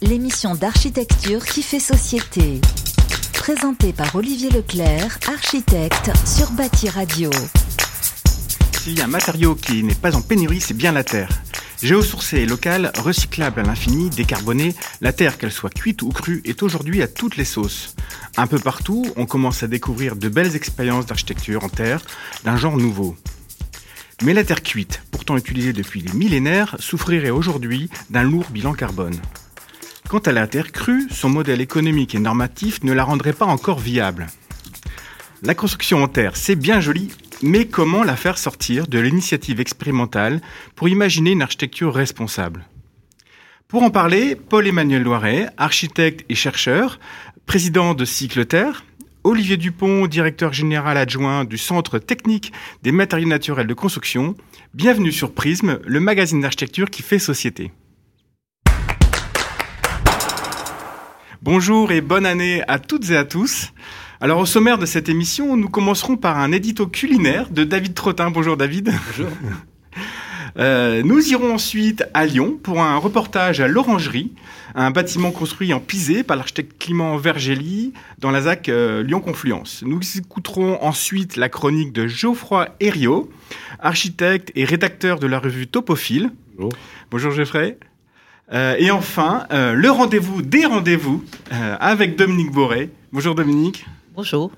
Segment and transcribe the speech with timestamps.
[0.00, 2.58] L'émission d'architecture qui fait société.
[3.34, 7.30] Présentée par Olivier Leclerc, architecte sur Bâti Radio.
[8.80, 11.28] S'il y a un matériau qui n'est pas en pénurie, c'est bien la terre.
[11.82, 16.62] Géosourcée et locale, recyclable à l'infini, décarbonée, la terre, qu'elle soit cuite ou crue, est
[16.62, 17.94] aujourd'hui à toutes les sauces.
[18.38, 22.00] Un peu partout, on commence à découvrir de belles expériences d'architecture en terre,
[22.44, 23.14] d'un genre nouveau.
[24.22, 29.20] Mais la terre cuite, pourtant utilisée depuis des millénaires, souffrirait aujourd'hui d'un lourd bilan carbone.
[30.08, 33.78] Quant à la terre crue, son modèle économique et normatif ne la rendrait pas encore
[33.78, 34.28] viable.
[35.42, 37.10] La construction en terre, c'est bien joli,
[37.42, 40.40] mais comment la faire sortir de l'initiative expérimentale
[40.74, 42.64] pour imaginer une architecture responsable?
[43.68, 46.98] Pour en parler, Paul-Emmanuel Loiret, architecte et chercheur,
[47.44, 48.84] président de Cycle Terre,
[49.26, 52.52] Olivier Dupont, directeur général adjoint du Centre technique
[52.84, 54.36] des matériaux naturels de construction.
[54.72, 57.72] Bienvenue sur Prisme, le magazine d'architecture qui fait société.
[61.42, 63.72] Bonjour et bonne année à toutes et à tous.
[64.20, 68.30] Alors au sommaire de cette émission, nous commencerons par un édito culinaire de David Trottin.
[68.30, 68.94] Bonjour David.
[69.08, 69.32] Bonjour.
[70.58, 74.32] Euh, nous irons ensuite à Lyon pour un reportage à l'Orangerie,
[74.76, 79.82] un bâtiment construit en pisé par l'architecte Clément Vergely dans la ZAC euh, Lyon-Confluence.
[79.84, 83.30] Nous écouterons ensuite la chronique de Geoffroy Herriot,
[83.80, 86.30] architecte et rédacteur de la revue Topophile.
[86.54, 86.72] Bonjour.
[87.10, 87.78] Bonjour Geoffrey.
[88.52, 92.90] Euh, et enfin, euh, le rendez-vous des rendez-vous euh, avec Dominique Boré.
[93.12, 93.86] Bonjour Dominique.
[94.14, 94.52] Bonjour.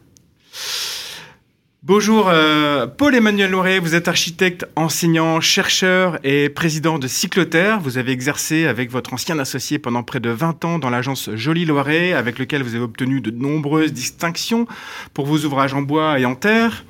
[1.84, 7.78] Bonjour euh, Paul-Emmanuel Lauré, vous êtes architecte, enseignant, chercheur et président de Cycloterre.
[7.78, 11.66] Vous avez exercé avec votre ancien associé pendant près de 20 ans dans l'agence Jolie
[11.66, 14.66] Loiret, avec lequel vous avez obtenu de nombreuses distinctions
[15.14, 16.84] pour vos ouvrages en bois et en terre.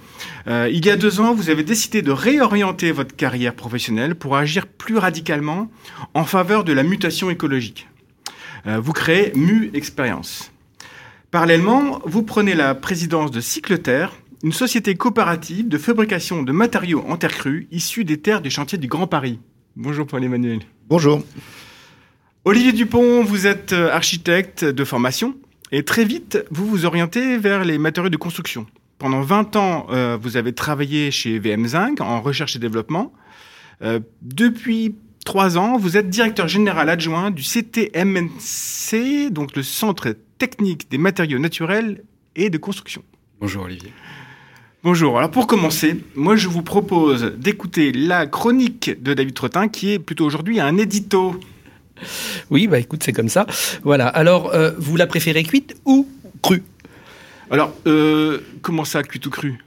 [0.46, 4.38] Euh, il y a deux ans, vous avez décidé de réorienter votre carrière professionnelle pour
[4.38, 5.70] agir plus radicalement
[6.14, 7.88] en faveur de la mutation écologique.
[8.66, 10.50] Euh, vous créez Mu Expérience.
[11.30, 17.16] Parallèlement, vous prenez la présidence de Cycleterre, une société coopérative de fabrication de matériaux en
[17.16, 19.40] terre crue issus des terres du chantier du Grand Paris.
[19.76, 20.60] Bonjour Paul-Emmanuel.
[20.88, 21.22] Bonjour.
[22.44, 25.34] Olivier Dupont, vous êtes euh, architecte de formation
[25.72, 28.66] et très vite, vous vous orientez vers les matériaux de construction.
[28.98, 33.12] Pendant 20 ans, euh, vous avez travaillé chez VM Zinc en recherche et développement.
[33.82, 40.90] Euh, depuis trois ans, vous êtes directeur général adjoint du CTMNC, donc le Centre technique
[40.90, 42.02] des matériaux naturels
[42.34, 43.02] et de construction.
[43.40, 43.92] Bonjour Olivier.
[44.84, 45.18] Bonjour.
[45.18, 49.98] Alors pour commencer, moi je vous propose d'écouter la chronique de David Trottin qui est
[49.98, 51.34] plutôt aujourd'hui un édito.
[52.50, 53.44] Oui, bah écoute, c'est comme ça.
[53.82, 54.06] Voilà.
[54.06, 56.06] Alors, euh, vous la préférez cuite ou
[56.42, 56.62] crue?
[57.50, 59.58] Alors, euh, comment ça, cuit ou cru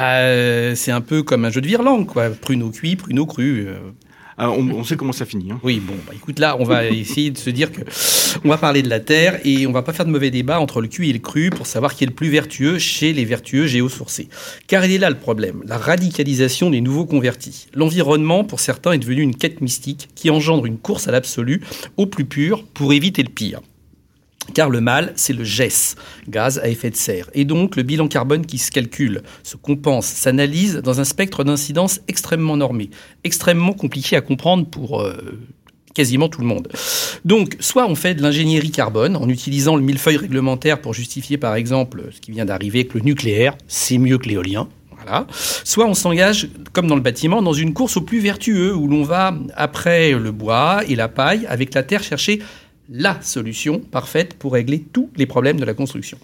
[0.00, 2.30] Euh, C'est un peu comme un jeu de virlangue, quoi.
[2.30, 3.68] Pruneau cuit, pruneau cru.
[4.38, 5.50] Ah, on, on sait comment ça finit.
[5.50, 5.58] hein.
[5.62, 7.80] Oui, bon, bah écoute, là, on va essayer de se dire que
[8.44, 10.82] on va parler de la terre et on va pas faire de mauvais débat entre
[10.82, 13.66] le cuit et le cru pour savoir qui est le plus vertueux chez les vertueux
[13.66, 14.28] géosourcés.
[14.66, 17.66] Car il est là le problème, la radicalisation des nouveaux convertis.
[17.72, 21.62] L'environnement, pour certains, est devenu une quête mystique qui engendre une course à l'absolu,
[21.96, 23.60] au plus pur, pour éviter le pire.
[24.54, 25.96] Car le mal, c'est le GES,
[26.28, 27.28] gaz à effet de serre.
[27.34, 32.00] Et donc, le bilan carbone qui se calcule, se compense, s'analyse dans un spectre d'incidence
[32.08, 32.90] extrêmement normé,
[33.24, 35.38] extrêmement compliqué à comprendre pour euh,
[35.96, 36.68] quasiment tout le monde.
[37.24, 41.54] Donc, soit on fait de l'ingénierie carbone en utilisant le millefeuille réglementaire pour justifier, par
[41.54, 44.68] exemple, ce qui vient d'arriver avec le nucléaire, c'est mieux que l'éolien.
[44.90, 45.26] Voilà.
[45.32, 49.04] Soit on s'engage, comme dans le bâtiment, dans une course au plus vertueux, où l'on
[49.04, 52.40] va, après le bois et la paille, avec la terre, chercher
[52.90, 56.18] la solution parfaite pour régler tous les problèmes de la construction.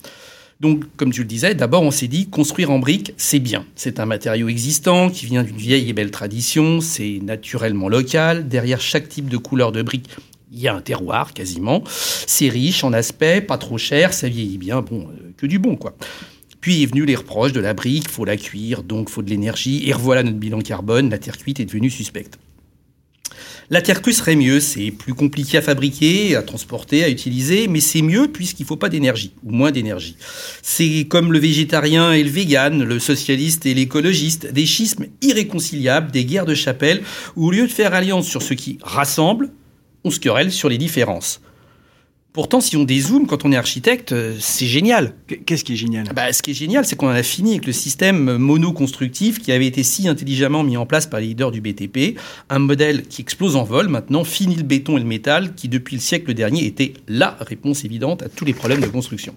[0.61, 3.67] Donc, comme tu le disais, d'abord on s'est dit construire en briques, c'est bien.
[3.75, 8.47] C'est un matériau existant qui vient d'une vieille et belle tradition, c'est naturellement local.
[8.47, 10.09] Derrière chaque type de couleur de brique,
[10.53, 11.83] il y a un terroir quasiment.
[11.89, 15.75] C'est riche en aspect, pas trop cher, ça vieillit bien, bon, euh, que du bon
[15.75, 15.97] quoi.
[16.61, 19.89] Puis est venu les reproches de la brique, faut la cuire, donc faut de l'énergie.
[19.89, 22.39] Et revoilà notre bilan carbone, la terre cuite est devenue suspecte.
[23.71, 27.81] La terre crue serait mieux, c'est plus compliqué à fabriquer, à transporter, à utiliser, mais
[27.81, 30.17] c'est mieux puisqu'il ne faut pas d'énergie, ou moins d'énergie.
[30.63, 36.25] C'est comme le végétarien et le vegan, le socialiste et l'écologiste, des schismes irréconciliables, des
[36.25, 37.03] guerres de chapelle,
[37.37, 39.51] où au lieu de faire alliance sur ce qui rassemble,
[40.05, 41.41] on se querelle sur les différences.
[42.33, 45.13] Pourtant, si on dézoome, quand on est architecte, euh, c'est génial.
[45.45, 46.09] Qu'est-ce qui est génial?
[46.15, 49.53] Bah, Ce qui est génial, c'est qu'on en a fini avec le système monoconstructif qui
[49.53, 52.19] avait été si intelligemment mis en place par les leaders du BTP.
[52.49, 55.97] Un modèle qui explose en vol maintenant, fini le béton et le métal, qui depuis
[55.97, 59.37] le siècle dernier était la réponse évidente à tous les problèmes de construction.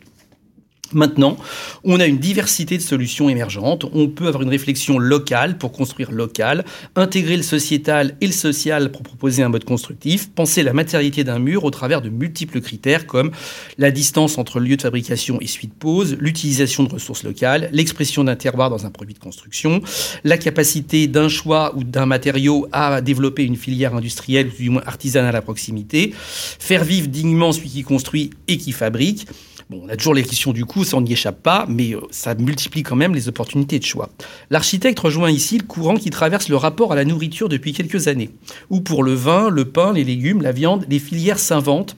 [0.96, 1.36] Maintenant,
[1.84, 3.86] on a une diversité de solutions émergentes.
[3.94, 6.64] On peut avoir une réflexion locale pour construire local,
[6.96, 11.38] intégrer le sociétal et le social pour proposer un mode constructif, penser la matérialité d'un
[11.38, 13.32] mur au travers de multiples critères comme
[13.78, 18.38] la distance entre lieu de fabrication et suite pose, l'utilisation de ressources locales, l'expression d'un
[18.38, 19.82] terroir dans un produit de construction,
[20.24, 24.84] la capacité d'un choix ou d'un matériau à développer une filière industrielle ou du moins
[24.86, 29.28] artisanale à proximité, faire vivre dignement celui qui construit et qui fabrique,
[29.72, 32.02] Bon, on a toujours les questions du coût, ça on n'y échappe pas, mais euh,
[32.12, 34.10] ça multiplie quand même les opportunités de choix.
[34.52, 38.30] L'architecte rejoint ici le courant qui traverse le rapport à la nourriture depuis quelques années,
[38.70, 41.98] où pour le vin, le pain, les légumes, la viande, les filières s'inventent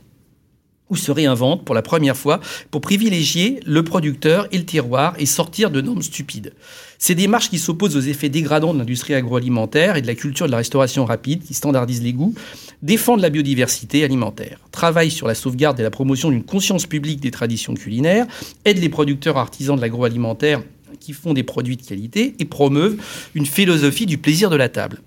[0.89, 2.39] ou se réinventent pour la première fois
[2.72, 6.54] pour privilégier le producteur et le terroir et sortir de normes stupides.
[7.00, 10.51] Ces démarches qui s'opposent aux effets dégradants de l'industrie agroalimentaire et de la culture de
[10.51, 12.34] la restauration rapide, qui standardisent les goûts,
[12.81, 17.31] défendent la biodiversité alimentaire, travaillent sur la sauvegarde et la promotion d'une conscience publique des
[17.31, 18.25] traditions culinaires,
[18.66, 20.62] aident les producteurs artisans de l'agroalimentaire
[21.00, 22.98] qui font des produits de qualité et promeuvent
[23.36, 25.01] une philosophie du plaisir de la table.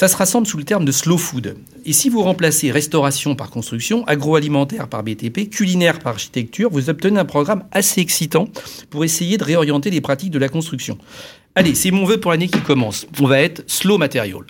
[0.00, 1.58] Ça se rassemble sous le terme de slow food.
[1.84, 7.20] Et si vous remplacez restauration par construction, agroalimentaire par BTP, culinaire par architecture, vous obtenez
[7.20, 8.48] un programme assez excitant
[8.88, 10.96] pour essayer de réorienter les pratiques de la construction.
[11.54, 13.06] Allez, c'est mon vœu pour l'année qui commence.
[13.20, 14.40] On va être slow material.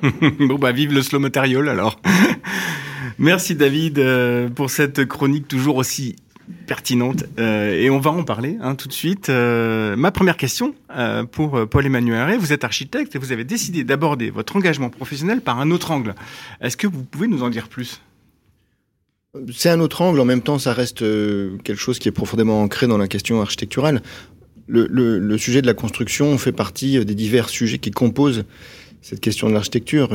[0.40, 2.00] bon bah vive le slow material alors.
[3.18, 6.16] Merci David euh, pour cette chronique toujours aussi
[6.66, 9.28] pertinente euh, et on va en parler hein, tout de suite.
[9.28, 13.84] Euh, ma première question euh, pour Paul-Emmanuel Haré, vous êtes architecte et vous avez décidé
[13.84, 16.14] d'aborder votre engagement professionnel par un autre angle.
[16.60, 18.00] Est-ce que vous pouvez nous en dire plus?
[19.54, 22.86] C'est un autre angle, en même temps ça reste quelque chose qui est profondément ancré
[22.86, 24.02] dans la question architecturale.
[24.66, 28.44] Le, le, le sujet de la construction fait partie des divers sujets qui composent
[29.00, 30.10] cette question de l'architecture.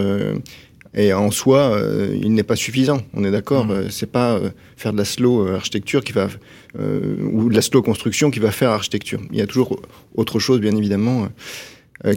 [0.95, 3.01] Et en soi, euh, il n'est pas suffisant.
[3.13, 3.65] On est d'accord.
[3.65, 3.71] Mmh.
[3.71, 6.29] Euh, c'est pas euh, faire de la slow architecture qui va
[6.75, 9.19] ou de la slow construction qui va faire architecture.
[9.31, 9.79] Il y a toujours
[10.15, 11.27] autre chose, bien évidemment,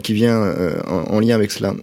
[0.01, 0.51] qui vient
[0.87, 1.75] en, lien avec cela.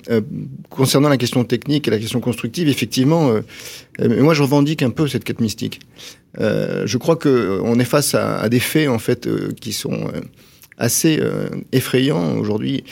[0.70, 3.32] concernant la question technique et la question constructive, effectivement,
[4.00, 5.82] moi je revendique un peu cette quête mystique.
[6.36, 10.10] je crois que on est face à, à, des faits en fait qui sont
[10.76, 11.22] assez
[11.70, 12.82] effrayants aujourd'hui.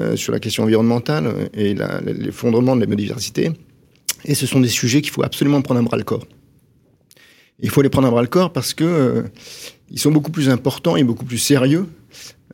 [0.00, 1.72] Euh, sur la question environnementale et
[2.04, 3.52] l'effondrement de la biodiversité.
[4.24, 6.26] Et ce sont des sujets qu'il faut absolument prendre à bras le corps.
[7.60, 9.22] Il faut les prendre à bras le corps parce que euh,
[9.90, 11.86] ils sont beaucoup plus importants et beaucoup plus sérieux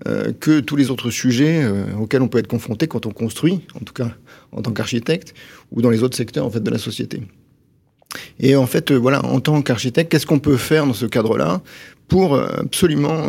[0.06, 1.66] euh, que tous les autres sujets
[1.98, 4.10] auxquels on peut être confronté quand on construit, en tout cas
[4.52, 5.32] en tant qu'architecte
[5.70, 7.22] ou dans les autres secteurs en fait de la société.
[8.38, 11.62] Et en fait, voilà, en tant qu'architecte, qu'est-ce qu'on peut faire dans ce cadre-là
[12.06, 13.28] pour absolument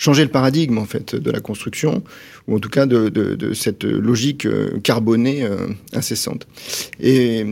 [0.00, 2.02] changer le paradigme en fait de la construction
[2.48, 6.46] ou en tout cas de, cette logique euh, carbonée euh, incessante.
[7.00, 7.44] Et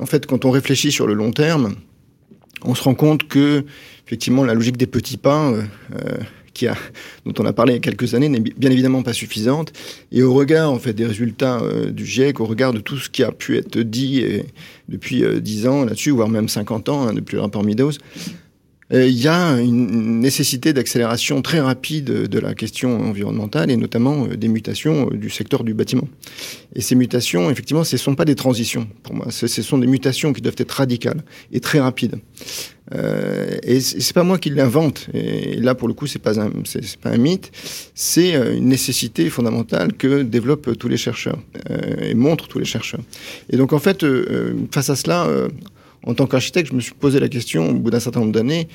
[0.00, 1.76] en fait, quand on réfléchit sur le long terme,
[2.62, 3.64] on se rend compte que
[4.04, 5.62] effectivement la logique des petits pas euh,
[7.24, 9.72] dont on a parlé il y a quelques années n'est bien évidemment pas suffisante.
[10.12, 13.22] Et au regard en fait des résultats du GIEC, au regard de tout ce qui
[13.22, 14.22] a pu être dit
[14.86, 18.49] depuis dix ans là-dessus, voire même 50 ans hein, depuis le rapport Meadows, euh,
[18.92, 24.36] il y a une nécessité d'accélération très rapide de la question environnementale et notamment euh,
[24.36, 26.08] des mutations euh, du secteur du bâtiment.
[26.74, 29.26] Et ces mutations, effectivement, ce ne sont pas des transitions pour moi.
[29.30, 31.22] Ce sont des mutations qui doivent être radicales
[31.52, 32.18] et très rapides.
[32.94, 35.08] Euh, et c'est pas moi qui l'invente.
[35.14, 36.50] Et là, pour le coup, c'est pas un,
[37.00, 37.50] pas un mythe.
[37.94, 41.38] C'est une nécessité fondamentale que développent tous les chercheurs
[41.70, 43.00] euh, et montrent tous les chercheurs.
[43.50, 45.28] Et donc, en fait, euh, face à cela,
[46.06, 48.68] en tant qu'architecte, je me suis posé la question, au bout d'un certain nombre d'années,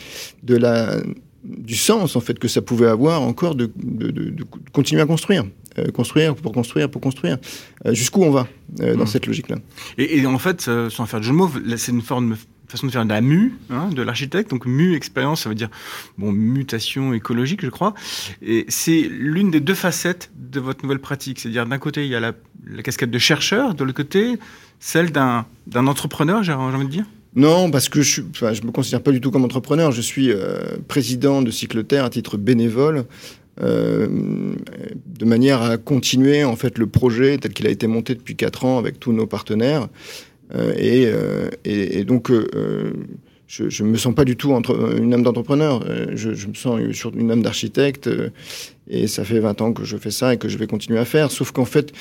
[0.44, 0.98] de la,
[1.44, 5.46] du sens en fait que ça pouvait avoir encore de, de, de, continuer à construire,
[5.80, 7.38] euh, construire pour construire pour construire.
[7.86, 8.48] Euh, jusqu'où on va
[8.82, 9.08] euh, dans mmh.
[9.08, 9.58] cette logique-là?
[9.98, 12.36] Et, et, en fait, sans faire de jeu de mots, c'est une forme
[12.68, 14.50] façon de faire de la mu hein, de l'architecte.
[14.50, 15.70] Donc mu expérience, ça veut dire
[16.18, 17.94] bon mutation écologique, je crois.
[18.42, 21.40] Et c'est l'une des deux facettes de votre nouvelle pratique.
[21.40, 22.34] C'est-à-dire d'un côté il y a la,
[22.68, 24.38] la casquette de chercheur, de l'autre côté
[24.80, 27.06] celle d'un entrepreneur, j'ai envie de dire?
[27.36, 29.92] Non, parce que je ne je me considère pas du tout comme entrepreneur.
[29.92, 33.06] Je suis euh, président de Cycleterre à titre bénévole,
[33.62, 38.36] euh, de manière à continuer en fait le projet tel qu'il a été monté depuis
[38.36, 39.90] quatre ans avec tous nos partenaires.
[40.56, 42.32] Euh, et, donc,
[43.48, 45.86] je ne me sens pas du tout entre, une âme d'entrepreneur.
[46.14, 46.80] Je, je, me sens
[47.16, 48.10] une âme d'architecte.
[48.90, 51.06] et ça fait 20 ans que je fais ça et que je vais continuer à
[51.06, 51.32] faire.
[51.32, 51.92] Sauf qu'en fait,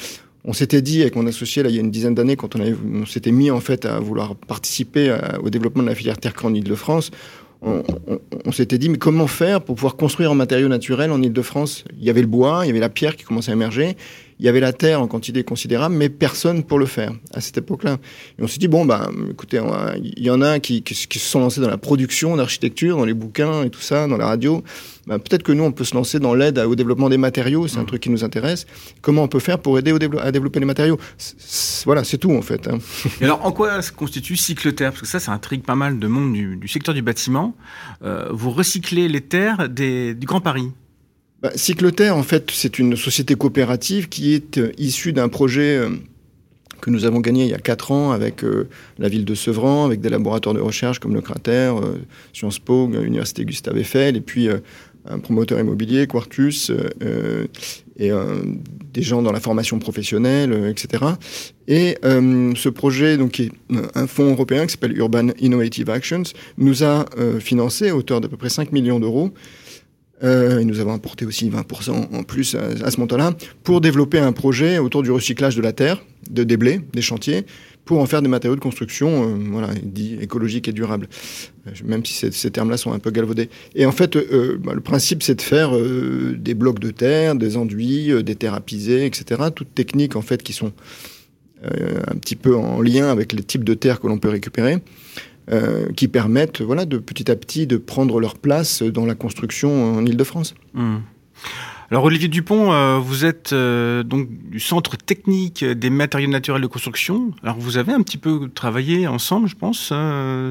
[0.45, 2.61] on s'était dit avec mon associé là il y a une dizaine d'années quand on,
[2.95, 6.53] on s'était mis en fait à vouloir participer au développement de la filière terre en
[6.53, 7.11] Ile-de-France,
[7.65, 7.83] on,
[8.45, 12.05] on, s'était dit mais comment faire pour pouvoir construire en matériaux naturels en Ile-de-France Il
[12.05, 13.97] y avait le bois, il y avait la pierre qui commençait à émerger,
[14.39, 17.59] il y avait la terre en quantité considérable, mais personne pour le faire à cette
[17.59, 17.99] époque-là.
[18.39, 19.61] Et on s'est dit bon ben, écoutez,
[20.03, 23.15] il y en a qui, qui, se sont lancés dans la production d'architecture, dans les
[23.15, 24.63] bouquins et tout ça, dans la radio.
[25.07, 27.79] Ben, peut-être que nous, on peut se lancer dans l'aide au développement des matériaux, c'est
[27.79, 27.87] un mmh.
[27.87, 28.67] truc qui nous intéresse.
[29.03, 30.99] Comment on peut faire pour aider au à développer les matériaux?
[31.85, 32.69] Voilà, c'est tout en fait.
[32.69, 32.79] Hein.
[33.21, 36.07] Et alors, en quoi se constitue Cycleterre Parce que ça, ça intrigue pas mal de
[36.07, 37.55] monde du, du secteur du bâtiment.
[38.03, 40.71] Euh, vous recyclez les terres des, du Grand Paris
[41.45, 41.51] bah,
[42.15, 45.91] en fait, c'est une société coopérative qui est euh, issue d'un projet euh,
[46.81, 48.67] que nous avons gagné il y a quatre ans avec euh,
[48.99, 51.77] la ville de Sevran, avec des laboratoires de recherche comme le Cratère,
[52.33, 54.49] Sciences Po, l'Université Gustave Eiffel, et puis
[55.07, 56.73] un promoteur immobilier, Quartus,
[57.99, 58.11] et
[58.93, 61.05] des gens dans la formation professionnelle, etc.
[61.69, 63.53] Et ce projet, donc, qui est
[63.95, 66.25] un fonds européen qui s'appelle Urban Innovative Actions,
[66.59, 67.07] nous a
[67.41, 69.33] financé à hauteur d'à peu près 5 millions d'euros
[70.25, 74.33] euh, et nous avons apporté aussi 20% en plus à, ce montant-là, pour développer un
[74.33, 77.45] projet autour du recyclage de la terre, de déblais, des chantiers,
[77.85, 81.09] pour en faire des matériaux de construction euh, voilà, dits écologiques et durables,
[81.67, 83.51] euh, même si ces, termes-là sont un peu galvaudés.
[83.75, 84.17] Et en fait,
[84.65, 89.05] bah, le principe, c'est de faire des blocs de terre, des enduits, des terres apisées,
[89.05, 89.43] etc.
[89.55, 90.73] Toutes techniques en fait qui sont
[91.63, 94.83] un petit peu en lien avec les types de terre que l'on peut récupérer.
[95.53, 99.95] Euh, qui permettent voilà, de petit à petit de prendre leur place dans la construction
[99.95, 100.55] en Ile-de-France.
[100.73, 101.01] Hmm.
[101.91, 106.67] Alors Olivier Dupont, euh, vous êtes euh, donc du Centre technique des matériaux naturels de
[106.67, 107.33] construction.
[107.43, 109.93] Alors vous avez un petit peu travaillé ensemble, je pense,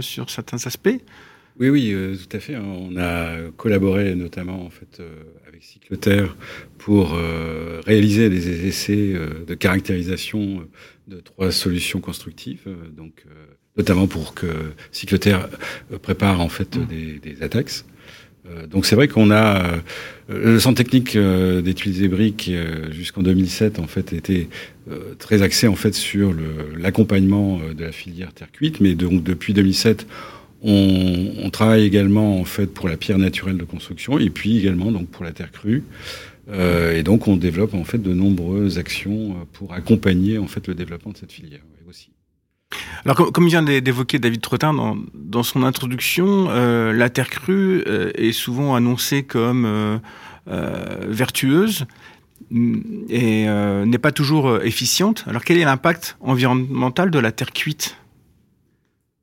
[0.05, 1.01] sur certains aspects.
[1.59, 2.55] Oui, oui, tout à fait.
[2.57, 5.01] On a collaboré notamment en fait
[5.47, 6.37] avec Cycloterre
[6.77, 7.17] pour
[7.87, 9.15] réaliser des essais
[9.47, 10.67] de caractérisation
[11.07, 12.67] de trois solutions constructives.
[12.95, 13.25] donc
[13.77, 14.47] notamment pour que
[14.91, 15.49] Cycloterre
[15.91, 16.85] euh, prépare en fait mm.
[16.85, 17.83] des, des attaques.
[18.45, 19.77] Euh, donc c'est vrai qu'on a euh,
[20.27, 22.51] le centre technique d'études des briques
[22.91, 24.47] jusqu'en 2007 en fait était
[25.17, 26.33] très axé en fait sur
[26.77, 30.07] l'accompagnement de la filière terre cuite, mais donc depuis 2007
[30.61, 34.91] on, on, travaille également en fait pour la pierre naturelle de construction et puis également
[34.91, 35.83] donc pour la terre crue.
[36.49, 40.75] Euh, et donc on développe en fait de nombreuses actions pour accompagner en fait le
[40.75, 41.61] développement de cette filière.
[43.05, 44.73] Alors, comme, vient d'évoquer David Trottin
[45.13, 49.97] dans, son introduction, euh, la terre crue euh, est souvent annoncée comme euh,
[51.07, 51.85] vertueuse
[53.09, 55.23] et n'est pas toujours efficiente.
[55.27, 57.97] Alors, quel est l'impact environnemental de la terre cuite?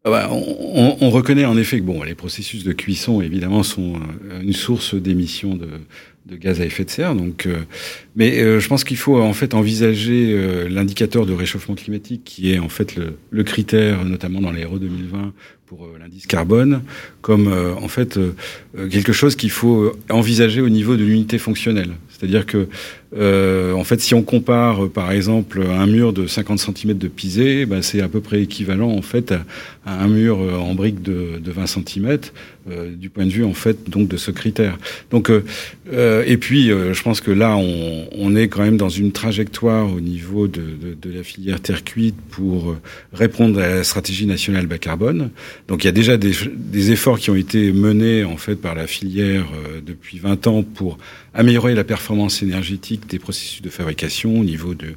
[0.04, 4.00] Ah bah, on, reconnaît en effet que bon, les processus de cuisson, évidemment, sont
[4.40, 5.68] une source d'émissions de,
[6.26, 7.14] de gaz à effet de serre.
[7.14, 7.60] Donc, euh,
[8.16, 12.52] mais euh, je pense qu'il faut en fait envisager euh, l'indicateur de réchauffement climatique, qui
[12.52, 12.96] est en fait
[13.30, 15.32] le, critère, notamment dans l'Aéro 2020
[15.66, 16.82] pour l'indice carbone,
[17.22, 18.18] comme en fait
[18.90, 21.92] quelque chose qu'il faut envisager au niveau de l'unité fonctionnelle.
[22.20, 22.68] C'est-à-dire que
[23.16, 27.66] euh, en fait, si on compare, par exemple, un mur de 50 cm de pisé,
[27.66, 29.44] bah, c'est à peu près équivalent en fait à,
[30.02, 32.18] un mur en brique de, de 20 cm
[32.70, 34.78] euh, du point de vue en fait donc de ce critère.
[35.10, 39.92] Donc euh, et puis je pense que là on, est quand même dans une trajectoire
[39.92, 40.62] au niveau de,
[41.04, 42.76] la filière terre cuite pour
[43.12, 45.30] répondre à la stratégie nationale bas carbone.
[45.66, 48.76] Donc il y a déjà des, des efforts qui ont été menés en fait par
[48.76, 49.46] la filière
[49.84, 50.98] depuis 20 ans pour
[51.34, 52.09] améliorer la performance
[52.42, 54.94] énergétique des processus de fabrication au niveau de,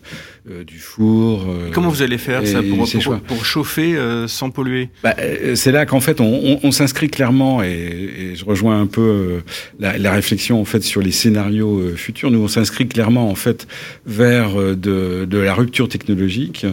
[0.49, 1.45] euh, du four.
[1.47, 4.89] Euh, Comment vous allez faire ça pour, pour, pour chauffer euh, sans polluer?
[5.03, 5.15] Bah,
[5.55, 9.41] C'est là qu'en fait on, on, on s'inscrit clairement et, et, je rejoins un peu
[9.79, 12.31] la, la, réflexion en fait sur les scénarios futurs.
[12.31, 13.67] Nous on s'inscrit clairement en fait
[14.05, 16.65] vers de, de la rupture technologique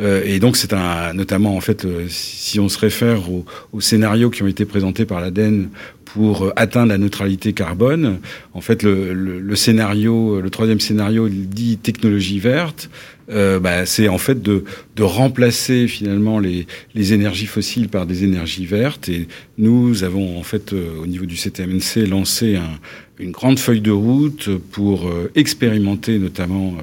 [0.00, 4.42] et donc c'est un notamment en fait si on se réfère aux, aux scénarios qui
[4.42, 5.68] ont été présentés par l'ADEME
[6.04, 8.18] pour euh, atteindre la neutralité carbone.
[8.54, 12.90] En fait, le, le, le scénario, le troisième scénario, il dit technologie verte.
[13.30, 14.64] Euh, bah, c'est en fait de,
[14.96, 19.08] de, remplacer finalement les, les, énergies fossiles par des énergies vertes.
[19.08, 19.28] Et
[19.58, 22.78] nous avons en fait euh, au niveau du CTMNC lancé un,
[23.18, 26.76] une grande feuille de route pour euh, expérimenter notamment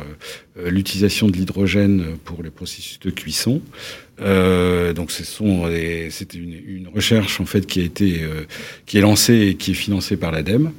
[0.58, 3.62] euh, l'utilisation de l'hydrogène pour les processus de cuisson.
[4.22, 8.22] Euh, donc c'est une, une, recherche en fait qui a été
[8.86, 10.72] qui est lancée et qui est financée par l'ADEME.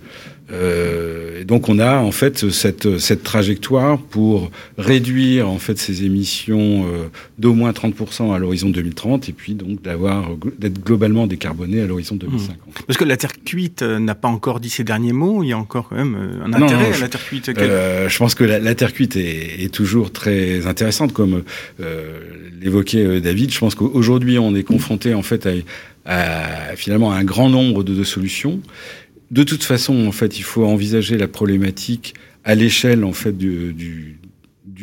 [0.52, 6.87] Euh, donc on a en fait cette, cette trajectoire pour réduire en fait ces émissions
[6.87, 11.87] euh, d'au moins 30% à l'horizon 2030 et puis donc d'avoir d'être globalement décarboné à
[11.87, 12.57] l'horizon 2050.
[12.57, 12.71] Mmh.
[12.87, 15.52] Parce que la terre cuite euh, n'a pas encore dit ses derniers mots, il y
[15.52, 17.50] a encore quand même euh, un intérêt non, à la terre cuite.
[17.57, 21.42] Euh, je pense que la, la terre cuite est, est, toujours très intéressante comme
[22.61, 23.52] l'évoquait David.
[23.52, 25.50] Je pense qu'aujourd'hui on est confronté en fait à,
[26.07, 28.61] à, finalement à un grand nombre de, de solutions
[29.30, 33.72] de toute façon, en fait, il faut envisager la problématique à l'échelle en fait du,
[33.75, 34.16] du,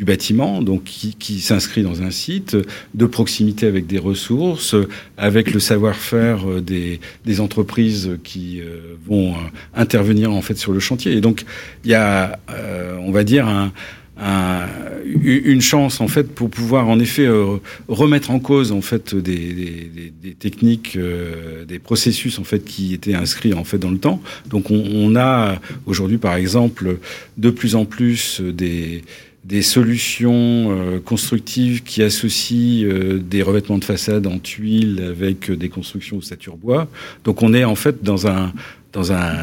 [0.04, 2.56] bâtiment, donc qui, s'inscrit dans un site
[2.94, 4.76] de proximité avec des ressources,
[5.16, 8.62] avec le savoir-faire des, des, entreprises qui
[9.04, 9.34] vont
[9.74, 11.14] intervenir en fait sur le chantier.
[11.14, 11.44] Et donc
[11.84, 12.38] il y a,
[13.00, 13.72] on va dire, un,
[15.22, 17.56] une chance en fait pour pouvoir en effet euh,
[17.88, 22.94] remettre en cause en fait des, des, des techniques, euh, des processus en fait qui
[22.94, 24.20] étaient inscrits en fait dans le temps.
[24.46, 26.98] Donc on, on a aujourd'hui par exemple
[27.36, 29.02] de plus en plus des
[29.44, 32.86] des solutions euh, constructives qui associent
[33.18, 36.86] des revêtements de façade en tuiles avec des constructions au stature bois.
[37.24, 38.52] Donc on est en fait dans un
[38.92, 39.34] dans un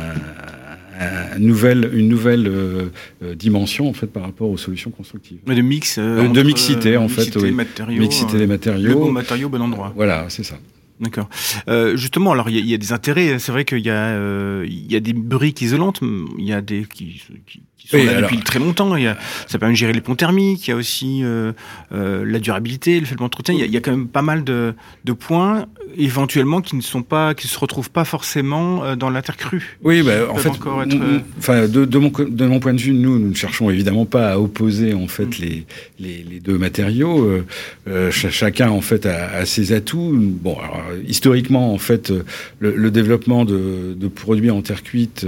[1.37, 2.85] une nouvelle, une nouvelle euh,
[3.23, 5.39] euh, dimension en fait par rapport aux solutions constructives.
[5.47, 7.51] Mais de mix, euh, de mixité en fait, oui.
[7.51, 8.89] matériaux, mixité des matériaux.
[8.89, 9.93] Le bon matériau, bon endroit.
[9.95, 10.55] Voilà, c'est ça.
[10.99, 11.27] D'accord.
[11.67, 13.37] Euh, justement, alors il y, y, a des intérêts.
[13.37, 15.99] C'est vrai qu'il y a, euh, y a des briques isolantes.
[16.37, 18.95] Il y a des qui, qui, qui sont là depuis très longtemps.
[18.95, 20.67] Y a, ça permet de gérer les ponts thermiques.
[20.67, 21.51] Il y a aussi euh,
[21.91, 23.53] la durabilité, le fait de l'entretien.
[23.55, 24.73] Il, y a quand même pas mal de,
[25.03, 25.65] de points
[25.97, 29.77] éventuellement qui ne sont pas, qui se retrouvent pas forcément dans crue.
[29.83, 31.21] Oui, bah, en fait, être...
[31.37, 34.33] enfin, de, de, mon, de mon point de vue, nous, nous ne cherchons évidemment pas
[34.33, 35.41] à opposer en fait mm.
[35.41, 35.65] les,
[35.99, 37.43] les, les, deux matériaux.
[37.85, 40.13] Ch chacun en fait a, a ses atouts.
[40.15, 42.11] Bon, alors, historiquement, en fait,
[42.59, 45.27] le, le développement de, de, produits en terre cuite,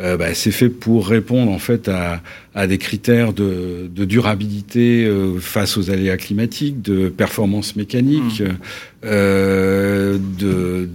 [0.00, 2.20] euh, bah, c'est fait pour répondre en fait à,
[2.54, 8.56] à des critères de, de durabilité euh, face aux aléas climatiques, de performance mécanique, mmh.
[9.04, 10.88] euh, de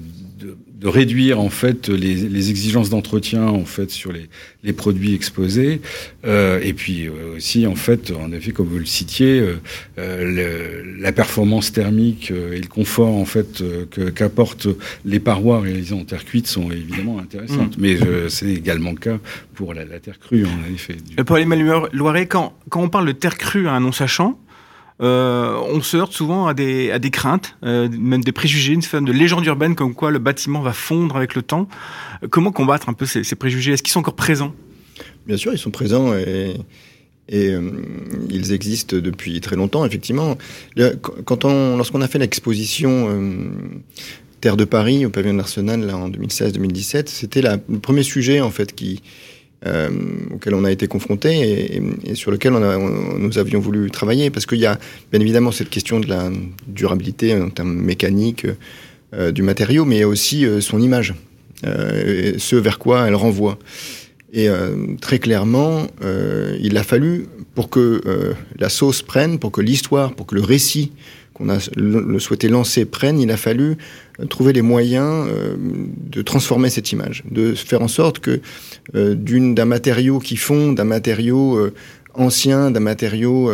[0.79, 4.29] de réduire en fait les, les exigences d'entretien en fait sur les,
[4.63, 5.81] les produits exposés
[6.25, 9.59] euh, et puis euh, aussi en fait en effet comme vous le citiez euh,
[9.97, 13.61] euh le, la performance thermique euh, et le confort en fait
[14.15, 14.69] qu'apportent
[15.03, 17.81] les parois réalisées en terre cuite sont évidemment intéressantes mmh.
[17.81, 17.97] mais
[18.29, 19.17] c'est également le cas
[19.55, 20.95] pour la, la terre crue en effet.
[21.25, 24.39] Pour Emmanuel Loiret quand quand on parle de terre crue à un non sachant
[24.99, 29.05] on se heurte souvent à des, à des craintes, euh, même des préjugés, une forme
[29.05, 31.67] de légende urbaine comme quoi le bâtiment va fondre avec le temps.
[32.29, 33.73] Comment combattre un peu ces, préjugés?
[33.73, 34.53] Est-ce qu'ils sont encore présents?
[35.25, 36.55] Bien sûr, ils sont présents et,
[37.31, 37.71] euh,
[38.29, 40.37] ils existent depuis très longtemps, effectivement.
[41.25, 43.51] Quand on, lorsqu'on a fait l'exposition euh,
[44.41, 48.73] Terre de Paris au pavillon de l'Arsenal en 2016-2017, c'était le premier sujet en fait
[48.73, 49.01] qui
[49.65, 49.89] euh,
[50.33, 54.29] auquel on a été confronté et, sur lequel on a, on, nous avions voulu travailler
[54.29, 54.79] parce qu'il y a
[55.11, 56.29] bien évidemment cette question de la
[56.67, 58.45] durabilité en termes mécaniques
[59.15, 61.15] euh, du matériau, mais aussi euh, son image,
[61.65, 63.57] euh, ce vers quoi elle renvoie.
[64.31, 64.47] Et
[65.01, 65.87] très clairement,
[66.61, 67.99] il a fallu pour que
[68.59, 70.91] la sauce prenne, pour que l'histoire, pour que le récit
[71.33, 71.57] qu'on a
[72.19, 73.77] souhaité lancer prenne, il a fallu
[74.27, 78.41] trouver les moyens euh, de transformer cette image, de faire en sorte que
[78.95, 81.73] euh, d'un matériau qui fond, d'un matériau euh,
[82.15, 83.51] ancien, d'un matériau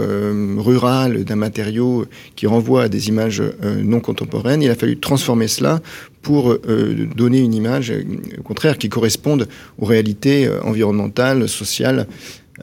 [0.57, 5.81] rural, d'un matériau qui renvoie à des images non contemporaines, il a fallu transformer cela
[6.21, 6.57] pour
[7.15, 7.93] donner une image,
[8.39, 12.07] au contraire, qui corresponde aux réalités environnementales, sociales,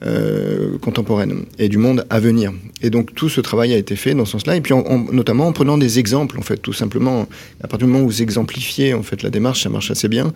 [0.03, 2.53] euh, contemporaine et du monde à venir.
[2.81, 4.99] Et donc tout ce travail a été fait dans ce sens-là, et puis en, en,
[5.13, 7.29] notamment en prenant des exemples, en fait, tout simplement.
[7.63, 10.33] À partir du moment où vous exemplifiez en fait la démarche, ça marche assez bien.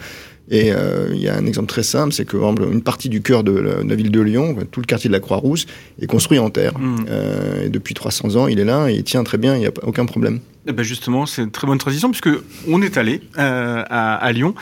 [0.48, 3.20] Et euh, il y a un exemple très simple, c'est que exemple, une partie du
[3.20, 5.66] cœur de la, de la, ville de Lyon, tout le quartier de la Croix-Rousse,
[6.00, 6.78] est construit en terre.
[6.78, 7.06] Mmh.
[7.08, 9.66] Euh, et depuis 300 ans, il est là et il tient très bien, il n'y
[9.66, 10.40] a aucun problème.
[10.68, 12.30] Eh ben justement, c'est une très bonne transition puisque
[12.68, 14.54] on est allé euh, à, à, Lyon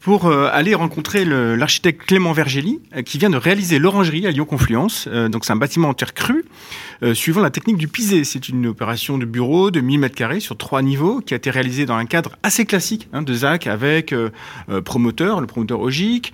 [0.00, 4.44] pour euh, aller rencontrer l'architecte Clément Vergély euh, qui vient de réaliser l'orangerie à Lyon
[4.44, 5.08] Confluence.
[5.10, 6.44] Euh, donc c'est un bâtiment en terre crue
[7.12, 8.24] suivant la technique du pisé.
[8.24, 11.50] C'est une opération de bureau de 1000 mètres carrés sur trois niveaux qui a été
[11.50, 14.14] réalisée dans un cadre assez classique hein, de ZAC avec
[14.82, 16.32] promoteur, le promoteur Ogic,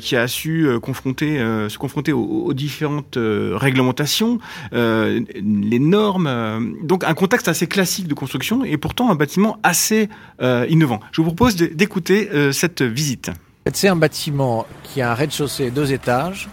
[0.00, 1.38] qui a su confronter,
[1.68, 4.40] se confronter aux, aux différentes réglementations,
[4.72, 6.74] les normes.
[6.82, 10.08] donc un contexte assez classique de construction et pourtant un bâtiment assez
[10.68, 10.98] innovant.
[11.12, 12.82] Je vous propose d'écouter cette
[13.72, 16.48] C'est un bâtiment qui a un rez-de-chaussée deux étages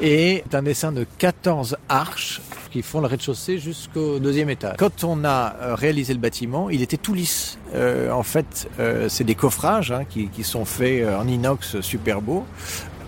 [0.00, 4.76] et un dessin de 14 arches qui font le rez-de-chaussée jusqu'au deuxième étage.
[4.78, 7.58] Quand on a euh, réalisé le bâtiment, il était tout lisse.
[7.74, 12.22] Euh, en fait, euh, c'est des coffrages hein, qui, qui, sont faits en inox super
[12.22, 12.44] beau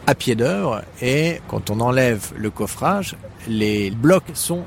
[0.07, 3.17] à pied d'œuvre et quand on enlève le coffrage,
[3.49, 4.65] les blocs sont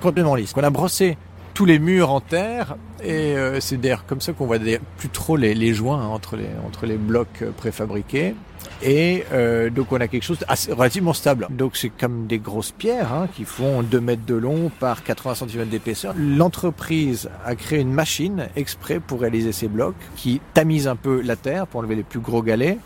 [0.00, 0.52] complètement lisses.
[0.56, 1.16] On a brossé
[1.54, 4.58] tous les murs en terre et euh, c'est d'ailleurs comme ça qu'on voit
[4.98, 8.34] plus trop les, les joints hein, entre, les, entre les blocs euh, préfabriqués
[8.82, 11.46] et euh, donc on a quelque chose assez, relativement stable.
[11.50, 15.34] Donc c'est comme des grosses pierres hein, qui font 2 mètres de long par 80
[15.46, 16.14] cm d'épaisseur.
[16.16, 21.36] L'entreprise a créé une machine exprès pour réaliser ces blocs qui tamise un peu la
[21.36, 22.78] terre pour enlever les plus gros galets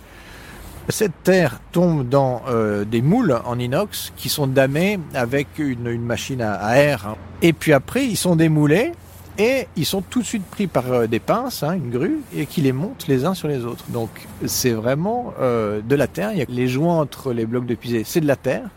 [0.89, 6.05] Cette terre tombe dans euh, des moules en inox qui sont damés avec une, une
[6.05, 7.07] machine à, à air.
[7.09, 7.17] hein.
[7.43, 8.93] Et puis après, ils sont démoulés
[9.39, 12.47] et ils sont tout de suite pris par euh, des pinces, hein, une grue, et
[12.47, 13.85] qui les montent les uns sur les autres.
[13.89, 14.11] Donc
[14.47, 16.33] c'est vraiment euh, de la terre.
[16.33, 18.69] Il y a les joints entre les blocs de pisé, c'est de la terre.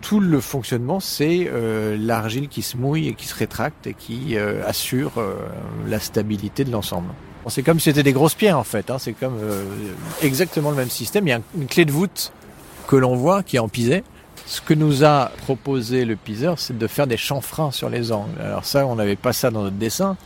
[0.00, 4.36] Tout le fonctionnement, c'est euh, l'argile qui se mouille et qui se rétracte et qui
[4.36, 5.34] euh, assure euh,
[5.86, 7.08] la stabilité de l'ensemble.
[7.48, 8.90] C'est comme si c'était des grosses pierres en fait.
[8.90, 8.98] Hein.
[8.98, 9.64] C'est comme euh,
[10.22, 11.26] exactement le même système.
[11.26, 12.32] Il y a une clé de voûte
[12.86, 14.04] que l'on voit qui est en pisé.
[14.50, 18.40] Ce que nous a proposé le piseur, c'est de faire des chanfreins sur les angles.
[18.40, 20.16] Alors ça, on n'avait pas ça dans notre dessin.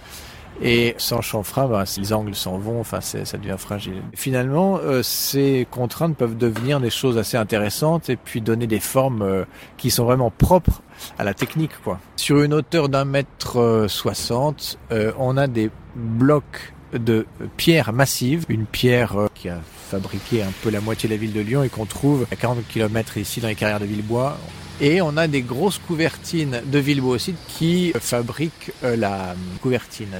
[0.62, 4.00] Et sans chanfrein, ben, les angles s'en vont, enfin, ça devient fragile.
[4.14, 9.20] Finalement, euh, ces contraintes peuvent devenir des choses assez intéressantes et puis donner des formes
[9.20, 9.44] euh,
[9.76, 10.80] qui sont vraiment propres
[11.18, 11.72] à la technique.
[11.82, 12.00] Quoi.
[12.16, 17.26] Sur une hauteur d'un mètre euh, soixante, euh, on a des blocs de
[17.56, 21.32] pierre massive, une pierre euh, qui a fabriqué un peu la moitié de la ville
[21.32, 24.38] de Lyon et qu'on trouve à 40 km ici dans les carrières de Villebois.
[24.80, 30.18] Et on a des grosses couvertines de Villebois aussi qui fabriquent euh, la euh, couvertine.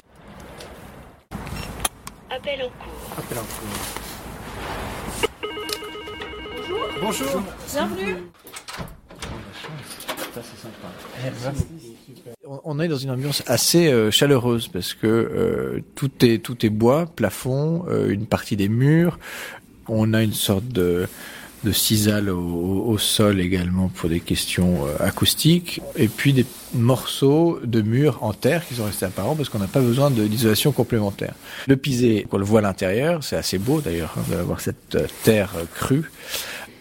[2.31, 2.95] Appel en cours.
[7.01, 7.43] Bonjour.
[7.73, 8.17] Bienvenue.
[12.47, 16.65] On- On est dans une ambiance assez euh, chaleureuse parce que euh, tout est tout
[16.65, 19.19] est bois, plafond, euh, une partie des murs.
[19.89, 21.07] On a une sorte de
[21.65, 28.19] de cisale au, sol également pour des questions acoustiques et puis des morceaux de murs
[28.23, 31.33] en terre qui sont restés apparents parce qu'on n'a pas besoin d'isolation complémentaire.
[31.67, 35.53] Le pisé, on le voit à l'intérieur, c'est assez beau d'ailleurs hein, d'avoir cette terre
[35.75, 36.11] crue.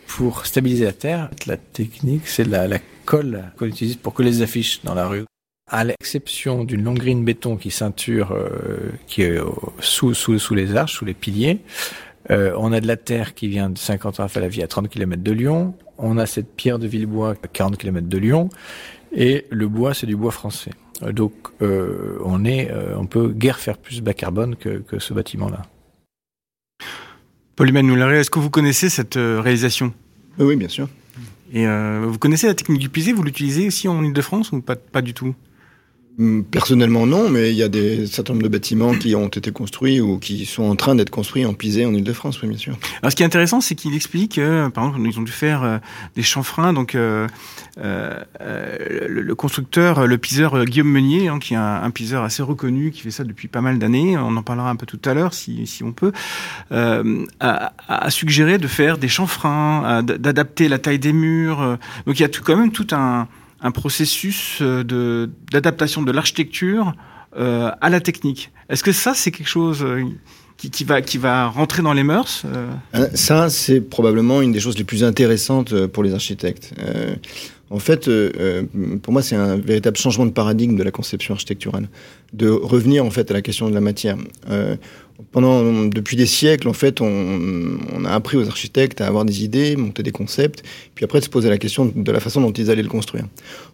[0.05, 4.41] Pour stabiliser la terre, la technique, c'est la, la colle qu'on utilise pour coller les
[4.41, 5.25] affiches dans la rue.
[5.71, 10.37] À l'exception d'une longue grille de béton qui ceinture, euh, qui est au- sous, sous,
[10.39, 11.59] sous les arches, sous les piliers,
[12.31, 14.67] euh, on a de la terre qui vient de 50 ans à la vie à
[14.67, 15.73] 30 km de Lyon.
[15.97, 18.49] On a cette pierre de Villebois à 40 km de Lyon.
[19.13, 20.71] Et le bois, c'est du bois français.
[21.03, 24.99] Euh, Donc, euh, on est, euh, on peut guère faire plus bas carbone que, que
[24.99, 25.63] ce bâtiment-là.
[27.55, 29.93] Paul Mouleret, est-ce que vous connaissez cette euh, réalisation?
[30.39, 30.87] Oui, oui, bien sûr.
[31.53, 34.75] Et euh, vous connaissez la technique du pisé Vous l'utilisez aussi en Ile-de-France ou pas,
[34.75, 35.35] pas du tout?
[36.52, 39.99] Personnellement, non, mais il y a des certain nombre de bâtiments qui ont été construits
[39.99, 42.78] ou qui sont en train d'être construits en pisé en Ile-de-France, oui, bien sûr.
[43.02, 45.63] Alors, ce qui est intéressant, c'est qu'il explique, euh, par exemple, ils ont dû faire
[45.63, 45.80] euh,
[46.15, 46.71] des chanfreins.
[46.71, 47.28] Donc, euh,
[47.80, 48.19] euh,
[49.10, 52.91] le, le constructeur, le piseur Guillaume Meunier, hein, qui est un, un piseur assez reconnu,
[52.91, 55.34] qui fait ça depuis pas mal d'années, on en parlera un peu tout à l'heure,
[55.34, 56.12] si, si on peut,
[56.71, 61.80] euh, a, a suggéré de faire des chanfreins, d'adapter la taille des murs.
[62.06, 63.28] Donc, il y a tout, quand même tout un,
[63.63, 66.93] un processus euh, d'adaptation de l'architecture
[67.38, 68.52] euh, à la technique.
[68.69, 70.04] Est-ce que ça, c'est quelque chose euh,
[70.58, 72.45] qui, qui va qui va rentrer dans les mœurs
[73.15, 76.73] Ça, c'est probablement une des choses les plus intéressantes pour les architectes.
[77.69, 78.08] En fait,
[79.02, 81.89] pour moi, c'est un véritable changement de paradigme de la conception architecturale,
[82.34, 84.15] de revenir en fait à la question de la matière.
[85.31, 89.43] Pendant depuis des siècles, en fait, on, on a appris aux architectes à avoir des
[89.43, 90.63] idées, monter des concepts,
[90.95, 93.25] puis après de se poser la question de la façon dont ils allaient le construire.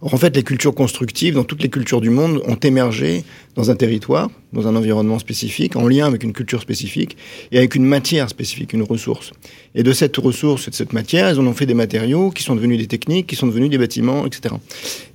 [0.02, 3.24] Or, en fait, les cultures constructives, dans toutes les cultures du monde, ont émergé
[3.56, 7.18] dans un territoire, dans un environnement spécifique, en lien avec une culture spécifique
[7.52, 9.32] et avec une matière spécifique, une ressource.
[9.76, 12.44] Et de cette ressource et de cette matière, ils en ont fait des matériaux qui
[12.44, 14.56] sont devenus des techniques, qui sont devenus des bâtiments, etc.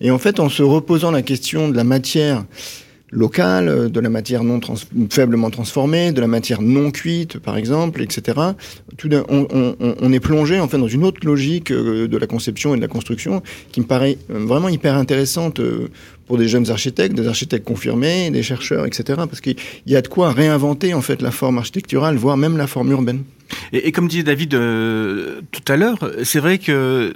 [0.01, 2.45] Et en fait, en se reposant la question de la matière
[3.15, 4.75] locale, de la matière non trans
[5.11, 8.39] faiblement transformée, de la matière non cuite, par exemple, etc.
[8.97, 12.27] Tout on, on- on est plongé en fait dans une autre logique euh, de la
[12.27, 15.89] conception et de la construction qui me paraît euh, vraiment hyper intéressante euh,
[16.27, 19.05] pour des jeunes architectes, des architectes confirmés, des chercheurs, etc.
[19.29, 22.67] Parce qu'il y a de quoi réinventer en fait la forme architecturale, voire même la
[22.67, 23.23] forme urbaine.
[23.73, 27.15] et, et comme disait David euh, tout à l'heure, c'est vrai que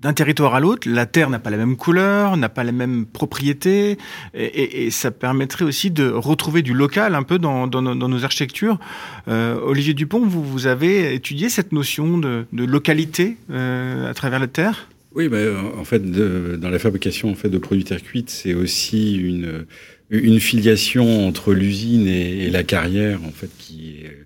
[0.00, 3.04] d'un territoire à l'autre, la terre n'a pas la même couleur, n'a pas la même
[3.04, 3.98] propriété,
[4.34, 8.78] et, ça permettrait aussi de retrouver du local un peu dans, nos, architectures.
[9.26, 14.88] Euh, Olivier Dupont, vous, avez étudié cette notion de, localité euh, à travers la terre?
[15.14, 15.38] Oui, bah,
[15.76, 21.26] en fait, dans la fabrication en fait, de produits terre cuite, c'est aussi une, filiation
[21.26, 24.16] entre l'usine et, la carrière, en fait, qui est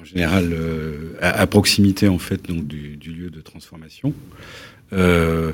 [0.00, 4.14] en général euh, à, proximité en fait donc du lieu de transformation.
[4.92, 5.52] Euh,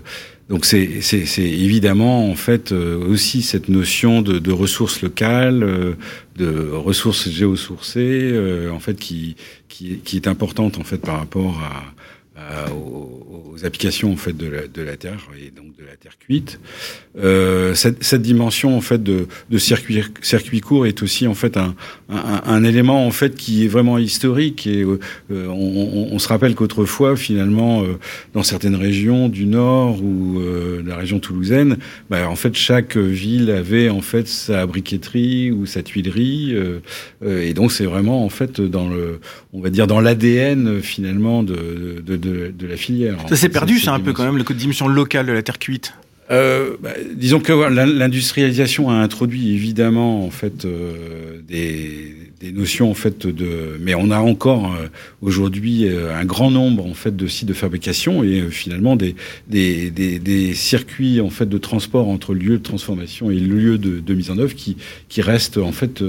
[0.51, 1.01] donc c'est
[1.39, 5.95] évidemment en fait euh, aussi cette notion de, de ressources locales, euh,
[6.37, 9.37] de ressources géosourcées, euh, en fait qui
[9.69, 11.85] qui qui est importante en fait par rapport à
[12.73, 16.61] aux, applications en fait de la, de la terre et donc de la terre cuite.
[17.17, 21.57] Euh, cette, cette, dimension en fait de, de circuit, circuit court est aussi en fait
[21.57, 21.75] un,
[22.09, 24.99] un, un, élément en fait qui est vraiment historique et euh,
[25.31, 27.99] on, on, se rappelle qu'autrefois finalement euh,
[28.33, 31.77] dans certaines régions du nord ou euh, la région toulousaine,
[32.11, 36.55] bah, en fait chaque ville avait en fait sa briqueterie ou sa tuilerie
[37.25, 39.21] et donc c'est vraiment en fait dans le
[39.53, 43.17] on va dire dans l'ADN finalement de, de, de, de, la filière.
[43.29, 45.95] Ça s'est perdu, c'est un peu quand même le dimension locale de la terre cuite.
[46.31, 52.95] Euh, bah, disons que l'industrialisation a introduit évidemment en fait euh, des, des, notions en
[52.95, 54.89] fait de, mais on a encore euh,
[55.23, 59.15] aujourd'hui euh, un grand nombre en fait de sites de fabrication et euh, finalement des,
[59.49, 63.57] des, des, des, circuits en fait de transport entre le lieu de transformation et le
[63.57, 64.77] lieu de, de mise en œuvre qui
[65.09, 66.03] qui restent en fait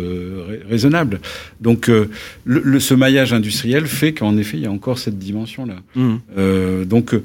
[0.70, 1.20] raisonnables.
[1.62, 2.10] Donc le,
[2.44, 5.76] le, ce maillage industriel fait qu'en effet il y a encore cette dimension là.
[5.96, 6.86] Mmh.
[6.86, 7.16] donc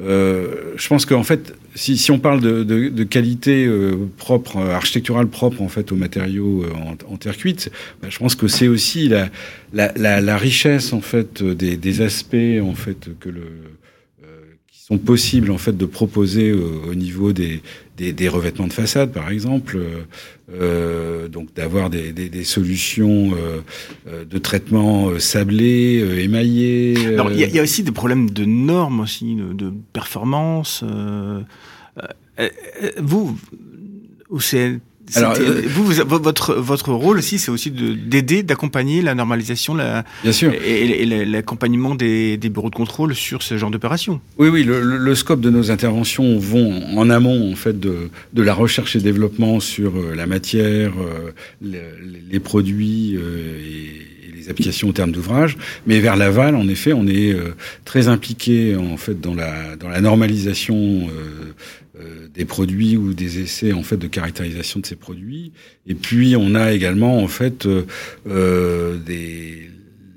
[0.00, 4.56] euh, je pense qu'en fait, si, si, on parle de, de, de qualité euh, propre,
[4.56, 8.34] euh, architecturale propre en fait aux matériaux euh, en, en, terre cuite, bah, je pense
[8.34, 9.28] que c'est aussi la,
[9.74, 13.42] la, la, la, richesse en fait des, des, aspects en fait que le
[14.92, 17.62] sont possibles en fait de proposer au niveau des,
[17.96, 19.78] des, revêtements de façade, par exemple,
[20.52, 23.60] euh, donc d'avoir des, des, solutions euh,
[24.06, 26.92] euh de traitement euh, sablé, euh, émaillé.
[26.92, 30.84] Il y, a aussi des problèmes de normes aussi, de, performance.
[32.98, 33.38] vous,
[34.40, 34.78] c'est
[35.14, 40.04] alors, euh, vous, vous, votre votre rôle aussi, c'est aussi d'aider, d'accompagner la normalisation, la,
[40.22, 44.20] bien sûr, et, et l'accompagnement des, des, bureaux de contrôle sur ce genre d'opération.
[44.38, 48.42] Oui, oui, le, le, scope de nos interventions vont en amont en fait de, de
[48.42, 51.80] la recherche et développement sur euh, la matière, euh, les,
[52.30, 57.36] les produits et les applications en termes d'ouvrage, mais vers l'aval, en effet, on est
[57.84, 61.52] très impliqué en fait dans la dans la normalisation euh,
[62.02, 65.52] euh, des produits ou des essais en fait de caractérisation de ces produits.
[65.86, 67.86] Et puis on a également en fait euh,
[68.26, 69.68] euh des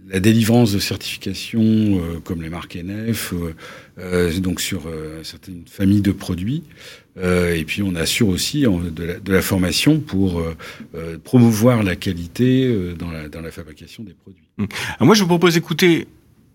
[0.07, 3.33] la délivrance de certifications comme les marques NF,
[4.39, 4.83] donc sur
[5.23, 6.61] certaines familles de produits.
[7.17, 10.43] et puis on assure aussi de, la, formation pour
[11.23, 13.09] promouvoir la qualité dans,
[13.41, 14.47] la, fabrication des produits.
[14.59, 16.07] Alors moi je vous propose d'écouter,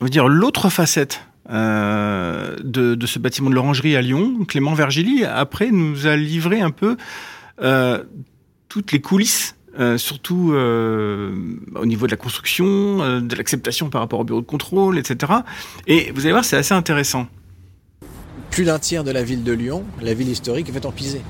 [0.08, 4.44] dire l'autre facette euh, de, ce bâtiment de l'Orangerie à Lyon.
[4.46, 6.96] Clément Vergili, après, nous a livré un peu
[7.62, 8.04] euh,
[8.68, 14.24] toutes les coulisses, euh, surtout au niveau de la construction, de l'acceptation par rapport au
[14.24, 15.32] bureau de contrôle, etc.
[15.86, 17.26] Et vous allez voir, c'est assez intéressant.
[18.50, 21.20] Plus d'un tiers de la ville de Lyon, la ville historique, est faite en pisé.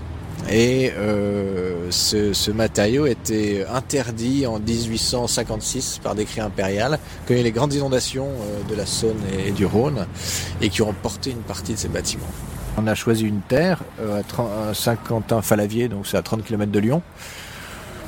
[0.51, 7.41] Et euh, ce, ce, matériau était interdit en 1856 par décret impérial, quand il y
[7.41, 10.07] a les grandes inondations euh, de la Saône et, du Rhône,
[10.61, 12.27] et qui ont porté une partie de ces bâtiments.
[12.77, 17.03] On a choisi une terre euh, à Saint-Quentin-Falavier, donc c'est à 30 km de Lyon.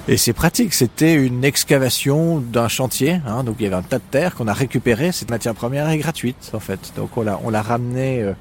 [0.08, 3.98] Et c'est pratique, c'était une excavation d'un chantier, hein, donc il y avait un tas
[3.98, 7.38] de terre qu'on a récupéré, cette matière première est gratuite en fait, donc on l'a
[7.44, 8.32] on l'a ramené euh,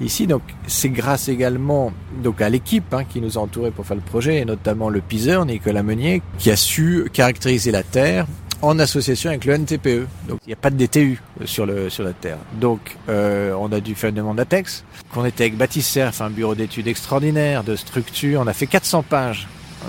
[0.00, 3.96] ici, donc c'est grâce également donc à l'équipe hein, qui nous a entourés pour faire
[3.96, 8.26] le projet, et notamment le piseur Nicolas Meunier, qui a su caractériser la terre
[8.62, 10.06] en association avec le NTPE.
[10.28, 12.38] Donc il n'y a pas de DTU sur, le, sur la terre.
[12.60, 16.54] Donc euh, on a dû faire une demande d'ATEX, qu'on était avec Baptiste un bureau
[16.54, 19.48] d'études extraordinaire, de structure, on a fait 400 pages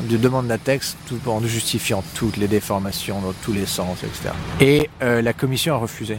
[0.10, 4.30] de demande latex tout en justifiant toutes les déformations dans tous les sens, etc.
[4.60, 6.17] Et euh, la commission a refusé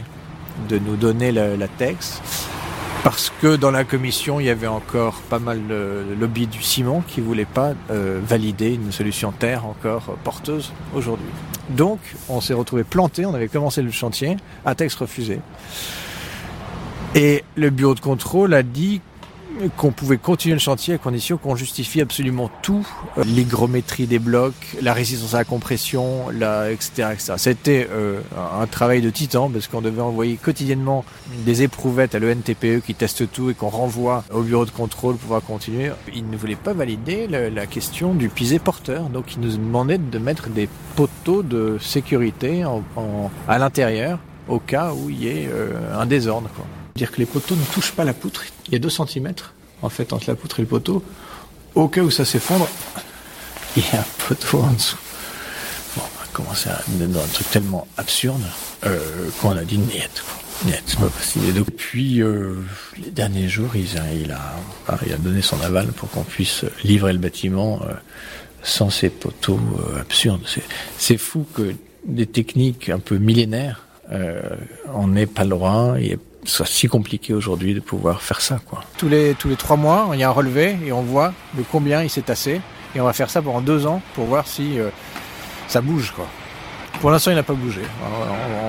[0.69, 2.21] de nous donner le latex
[3.03, 7.03] parce que dans la commission il y avait encore pas mal de lobby du ciment
[7.05, 11.27] qui voulait pas euh, valider une solution terre encore porteuse aujourd'hui.
[11.69, 15.39] Donc on s'est retrouvé planté, on avait commencé le chantier, ATEX refusé.
[17.15, 19.01] Et le bureau de contrôle a dit
[19.77, 22.87] qu'on pouvait continuer le chantier à condition qu'on justifie absolument tout,
[23.17, 27.15] euh, l'hygrométrie des blocs, la résistance à la compression, la, etc.
[27.37, 28.21] C'était euh,
[28.61, 31.05] un travail de titan parce qu'on devait envoyer quotidiennement
[31.45, 35.21] des éprouvettes à l'ENTPE qui testent tout et qu'on renvoie au bureau de contrôle pour
[35.21, 35.91] pouvoir continuer.
[36.13, 39.97] Ils ne voulaient pas valider la, la question du pisé porteur, donc ils nous demandaient
[39.97, 45.27] de mettre des poteaux de sécurité en, en, à l'intérieur au cas où il y
[45.27, 46.49] ait euh, un désordre.
[46.55, 48.43] Quoi dire que les poteaux ne touchent pas la poutre.
[48.67, 49.33] Il y a 2 cm
[49.81, 51.03] en fait entre la poutre et le poteau.
[51.75, 52.67] Au cas où ça s'effondre,
[53.77, 54.97] il y a un poteau en dessous.
[55.95, 58.43] Bon, on va commencer à dans un truc tellement absurde
[58.85, 59.79] euh, qu'on a dit
[60.85, 61.47] c'est pas possible.
[61.47, 62.55] Et depuis euh,
[62.97, 64.55] les derniers jours, il a, il, a,
[65.05, 67.93] il a donné son aval pour qu'on puisse livrer le bâtiment euh,
[68.61, 70.45] sans ces poteaux euh, absurdes.
[70.97, 71.75] C'est fou que
[72.05, 74.41] des techniques un peu millénaires, euh,
[74.93, 78.59] on n'ait pas le droit, il soit si compliqué aujourd'hui de pouvoir faire ça.
[78.65, 78.83] Quoi.
[78.97, 81.63] Tous, les, tous les trois mois, il y a un relevé et on voit de
[81.71, 82.61] combien il s'est tassé.
[82.95, 84.89] Et on va faire ça pendant deux ans pour voir si euh,
[85.67, 86.11] ça bouge.
[86.15, 86.27] Quoi.
[87.01, 87.81] Pour l'instant, il n'a pas bougé.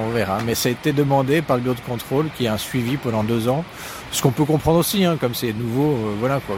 [0.06, 0.38] On, verra.
[0.44, 3.22] Mais ça a été demandé par le bureau de contrôle qui a un suivi pendant
[3.22, 3.64] deux ans.
[4.12, 6.56] Ce qu'on peut comprendre aussi, hein, comme c'est nouveau, euh, voilà, quoi,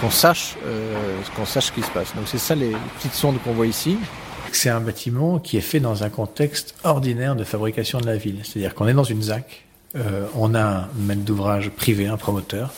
[0.00, 2.14] qu'on, sache, euh, qu'on sache ce qui se passe.
[2.14, 3.98] Donc c'est ça les petites sondes qu'on voit ici.
[4.52, 8.40] C'est un bâtiment qui est fait dans un contexte ordinaire de fabrication de la ville.
[8.44, 9.64] C'est-à-dire qu'on est dans une ZAC,
[9.96, 12.72] euh, on a un maître d'ouvrage privé, un promoteur,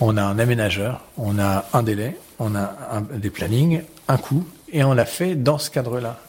[0.00, 4.84] on a un aménageur, on a un délai, on a des plannings, un coût, et
[4.84, 6.20] on l'a fait dans ce cadre-là.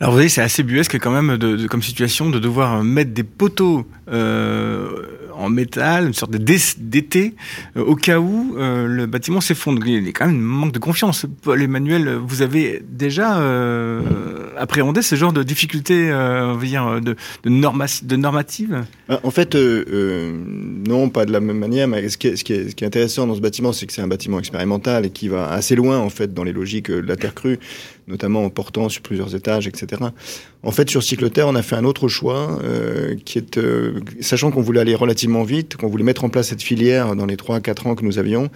[0.00, 3.86] Alors vous voyez, c'est assez buesque quand même comme situation de devoir mettre des poteaux
[4.10, 7.34] euh, en métal, une sorte d'été,
[7.76, 9.86] euh, au cas où euh, le bâtiment s'effondre.
[9.86, 11.26] Il y a quand même un manque de confiance.
[11.42, 14.00] Paul Emmanuel, vous avez déjà euh,
[14.58, 18.84] appréhendé ce genre de difficultés, on va dire, de, de, de normative?
[19.08, 21.88] En fait, non, pas de la même manière.
[21.88, 24.08] Mais ce qui est, ce qui est intéressant dans ce bâtiment, c'est que c'est un
[24.08, 27.34] bâtiment expérimental et qui va assez loin, en fait, dans les logiques de la terre
[27.34, 27.58] crue
[28.10, 30.02] notamment en portant sur plusieurs étages, etc.
[30.62, 34.50] En fait, sur Cycloterre, on a fait un autre choix, euh, qui est, euh, sachant
[34.50, 37.56] qu'on voulait aller relativement vite, qu'on voulait mettre en place cette filière dans les 3
[37.56, 38.50] à 4 ans que nous avions,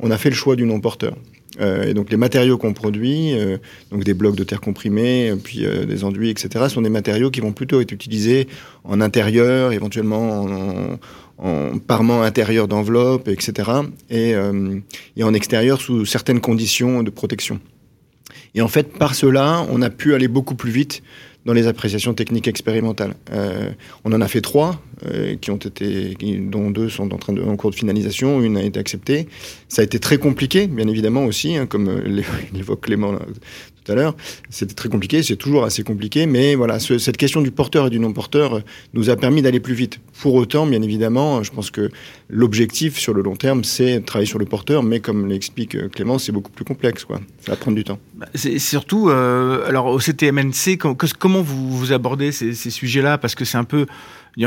[0.00, 1.14] on a fait le choix du non-porteur.
[1.60, 3.58] Euh, et donc les matériaux qu'on produit, euh,
[3.90, 7.40] donc des blocs de terre comprimés, puis euh, des enduits, etc., sont des matériaux qui
[7.40, 8.48] vont plutôt être utilisés
[8.84, 10.98] en intérieur, éventuellement en,
[11.38, 13.70] en parement intérieur d'enveloppe, etc.,
[14.10, 14.34] et,
[15.16, 17.60] et en extérieur sous certaines conditions de protection.
[18.54, 21.02] Et en fait, par cela, on a pu aller beaucoup plus vite
[21.44, 23.14] dans les appréciations techniques expérimentales.
[23.30, 23.70] Euh,
[24.04, 27.42] on en a fait trois, euh, qui ont été, dont deux sont en, train de,
[27.42, 29.28] en cours de finalisation, une a été acceptée.
[29.68, 33.18] Ça a été très compliqué, bien évidemment aussi, hein, comme euh, l'évoque Clément
[33.84, 34.14] tout à l'heure.
[34.50, 37.90] C'était très compliqué, c'est toujours assez compliqué, mais voilà, ce, cette question du porteur et
[37.90, 38.62] du non-porteur
[38.94, 40.00] nous a permis d'aller plus vite.
[40.20, 41.90] Pour autant, bien évidemment, je pense que
[42.28, 46.18] l'objectif sur le long terme, c'est travailler sur le porteur, mais comme l'explique euh, Clément,
[46.18, 47.20] c'est beaucoup plus complexe, quoi.
[47.40, 47.98] Ça va prendre du temps.
[48.14, 50.78] Bah, surtout, euh, alors au CTMNC,
[51.18, 53.18] comment vous, abordez ces sujets-là?
[53.18, 53.86] Parce que c'est un peu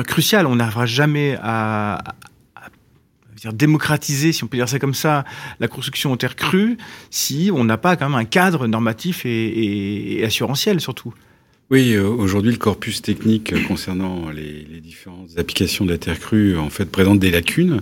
[0.06, 0.48] crucial.
[0.48, 2.00] On n'arrivera jamais à,
[3.42, 5.26] dire, démocratiser, si on peut dire ça comme ça,
[5.60, 6.78] la construction en terre crue,
[7.10, 11.14] si on n'a pas quand même un cadre normatif et, assurantiel surtout.
[11.70, 16.70] Oui, euh, aujourd'hui, le corpus technique concernant les, différentes applications de la terre crue, en
[16.70, 17.82] fait, présente des lacunes.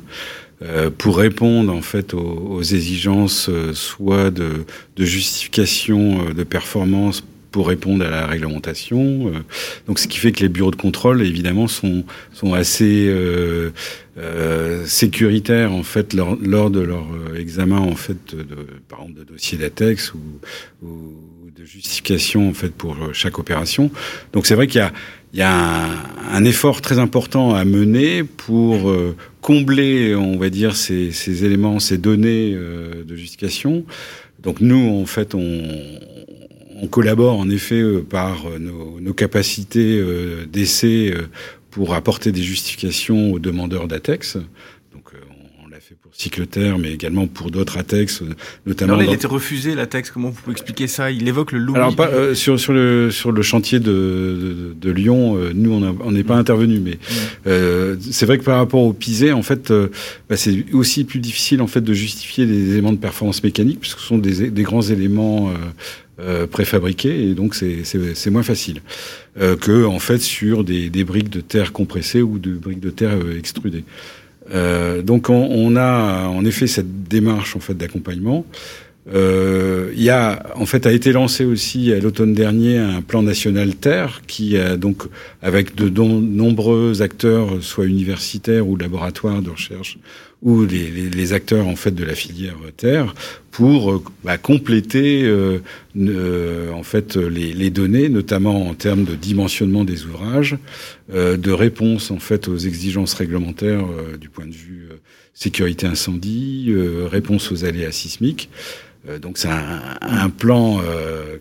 [0.62, 4.64] Euh, pour répondre en fait aux, exigences euh, soit de,
[4.96, 9.30] de, justification de performance pour répondre à la réglementation.
[9.30, 9.40] Euh,
[9.88, 13.70] donc, ce qui fait que les bureaux de contrôle, évidemment, sont, sont assez euh,
[14.18, 18.44] euh, sécuritaires en fait lors, lors de leur euh, examen en fait de,
[18.90, 20.20] par exemple de dossier d'ATEX ou,
[20.84, 21.14] ou,
[21.58, 23.90] de justification en fait pour chaque opération.
[24.34, 24.92] Donc, c'est vrai qu'il y a
[25.32, 25.96] il y a un,
[26.32, 31.80] un, effort très important à mener pour euh, combler, on va dire, ces, ces éléments,
[31.80, 33.86] ces données de justification.
[34.40, 35.62] Donc nous, en fait, on,
[36.86, 41.14] on collabore en effet euh, par euh, nos, capacités euh, d'essai
[41.72, 44.38] pour apporter des justifications aux demandeurs d'ATEX.
[44.94, 45.12] Donc
[45.64, 48.24] on l'a fait pour Cycleterre, mais également pour d'autres ATEX,
[48.66, 48.94] notamment.
[48.94, 50.12] Alors il a été refusé l'ATEX.
[50.12, 51.12] Comment vous pouvez expliquer ça?
[51.12, 51.80] Il évoque le lobby.
[51.80, 56.36] Alors pas, sur sur le sur le chantier de de, Lyon, nous on n'est pas
[56.36, 56.98] intervenu, mais
[57.46, 58.00] mmh.
[58.12, 59.72] c'est vrai que par rapport au PISé, en fait,
[60.30, 64.00] bah, c'est aussi plus difficile en fait de justifier des éléments de performance mécanique puisque
[64.00, 65.52] ce sont des, des grands éléments
[66.20, 68.82] euh, préfabriqués et donc c'est moins facile
[69.38, 72.90] euh, que en fait sur des, des, briques de terre compressées ou de briques de
[72.90, 73.84] terre euh, extrudées.
[74.54, 78.46] Euh, donc on, on, a en effet cette démarche en fait d'accompagnement.
[79.14, 83.22] Euh, il y a en fait a été lancé aussi à l'automne dernier un plan
[83.22, 85.04] national terre qui a donc
[85.44, 90.00] avec de nombreux acteurs, soit universitaires ou laboratoires de recherche
[90.42, 93.14] ou les, acteurs en fait de la filière terre
[93.52, 95.60] pour euh, bah, compléter euh,
[95.98, 100.58] euh, en fait les, données, notamment en termes de dimensionnement des ouvrages,
[101.12, 103.86] de réponse en fait aux exigences réglementaires
[104.20, 104.90] du point de vue
[105.34, 106.74] sécurité incendie,
[107.10, 108.50] réponse aux aléas sismiques.
[109.22, 110.82] Donc c'est un, un, plan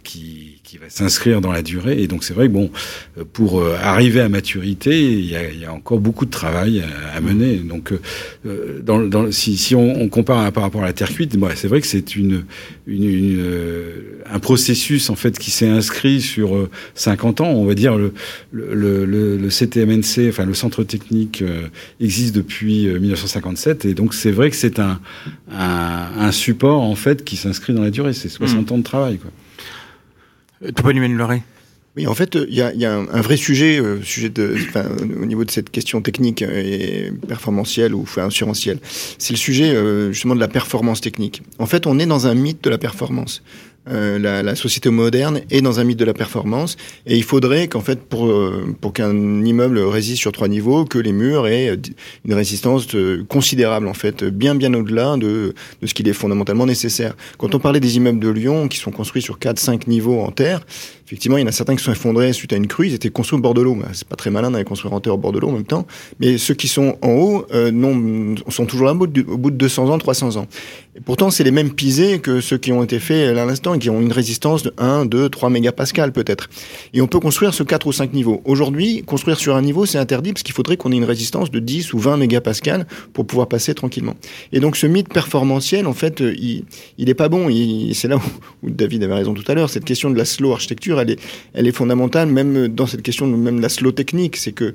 [0.03, 2.03] qui qui va s'inscrire dans la durée.
[2.03, 2.71] Et donc c'est vrai que bon,
[3.33, 6.83] pour euh, arriver à maturité, il y a, il y a encore beaucoup de travail
[7.15, 7.57] à, mener.
[7.59, 11.37] Donc euh, dans, dans, si, si on, on, compare par rapport à la terre cuite,
[11.37, 12.45] bon, c'est vrai que c'est une,
[12.87, 17.51] une, une, euh, un processus en fait qui s'est inscrit sur 50 ans.
[17.51, 18.13] On va dire le,
[18.51, 21.45] le, le, le CTMNC, enfin le centre technique
[22.01, 24.99] existe depuis 1957 et donc c'est vrai que c'est un,
[25.53, 28.13] un, un support en fait qui s'inscrit dans la durée.
[28.13, 28.75] C'est 60 mmh.
[28.75, 29.31] ans de travail quoi.
[30.63, 31.43] Euh, Numen
[31.97, 34.57] Oui, en fait, il y a, y a un, un, vrai sujet, euh, sujet de,
[35.21, 38.79] au niveau de cette question technique et performantielle ou enfin, assurantielle.
[39.19, 41.43] C'est le sujet euh, justement de la performance technique.
[41.59, 43.43] En fait, on est dans un mythe de la performance.
[43.87, 47.69] Euh, la, la, société moderne est dans un mythe de la performance et il faudrait
[47.69, 51.77] qu'en fait pour euh, pour qu'un immeuble résiste sur trois niveaux que les murs aient
[52.25, 52.87] une résistance
[53.29, 57.15] considérable en fait bien bien au-delà de, de ce qu'il est fondamentalement nécessaire.
[57.37, 60.31] Quand on parlait des immeubles de Lyon qui sont construits sur quatre cinq niveaux en
[60.31, 60.65] terre,
[61.07, 63.11] effectivement il y en a certains qui sont effondrés suite à une crue, ils étaient
[63.11, 63.77] construits au bord de l'eau.
[63.93, 65.87] C'est pas très malin d'aller construire en terre au bord de l'eau en même temps,
[66.21, 69.37] mais ceux qui sont en haut euh, non sont toujours là au bout, de, au
[69.37, 70.47] bout de 200 ans, 300 ans.
[70.97, 73.91] Et pourtant c'est les mêmes pisés que ceux qui ont été faits à l'instant qui
[73.91, 76.49] ont une résistance de 1, 2, 3 mégapascales peut-être.
[76.93, 78.41] Et on peut construire ce 4 ou 5 niveaux.
[78.45, 81.59] Aujourd'hui, construire sur un niveau, c'est interdit parce qu'il faudrait qu'on ait une résistance de
[81.59, 84.15] 10 ou 20 mégapascales pour pouvoir passer tranquillement.
[84.53, 86.65] Et donc ce mythe performantiel, en fait, il,
[86.99, 87.49] il est pas bon.
[87.93, 88.17] C'est là
[88.63, 89.71] où, David avait raison tout à l'heure.
[89.71, 91.21] Cette question de la slow architecture, elle est,
[91.53, 94.37] elle est fondamentale, même dans cette question de même la slow technique.
[94.37, 94.73] C'est que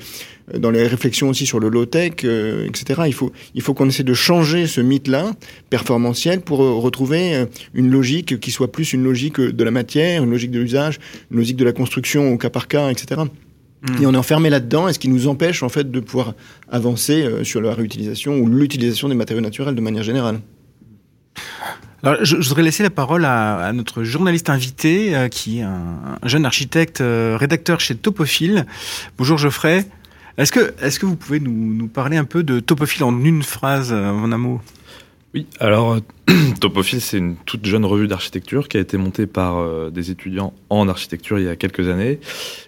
[0.58, 3.02] dans les réflexions aussi sur le low-tech, euh, etc.
[3.06, 5.34] Il faut, il faut qu'on essaie de changer ce mythe-là,
[5.70, 10.24] performantiel, pour euh, retrouver euh, une logique qui soit plus une logique de la matière,
[10.24, 11.00] une logique de l'usage,
[11.32, 13.22] une logique de la construction au cas par cas, etc.
[13.82, 14.04] Mmh.
[14.04, 16.34] Et on est enfermé là-dedans, et ce qui nous empêche en fait de pouvoir
[16.70, 20.40] avancer sur la réutilisation ou l'utilisation des matériaux naturels de manière générale.
[22.02, 26.28] Alors, je, voudrais laisser la parole à, notre journaliste invité, euh, qui est un, un
[26.28, 28.66] jeune architecte, euh, rédacteur chez Topophile.
[29.18, 29.86] Bonjour Geoffrey.
[30.38, 33.92] Est-ce que, est que vous pouvez nous, parler un peu de Topophile en une phrase,
[33.92, 34.62] euh, en un mot?
[35.34, 35.98] Oui, alors
[36.62, 40.88] Topophile, c'est une toute jeune revue d'architecture qui a été montée par des étudiants en
[40.88, 42.20] architecture il y a quelques années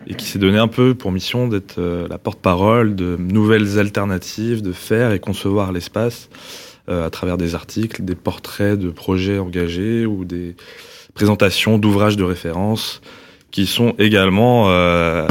[0.06, 4.74] et qui s'est donné un peu pour mission d'être la porte-parole de nouvelles alternatives, de
[4.74, 6.30] faire et concevoir l'espace
[6.92, 10.56] à travers des articles, des portraits de projets engagés ou des
[11.14, 13.02] présentations d'ouvrages de référence
[13.52, 15.28] qui sont également euh,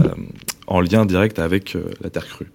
[0.67, 2.51] en lien direct avec euh, la terre crue.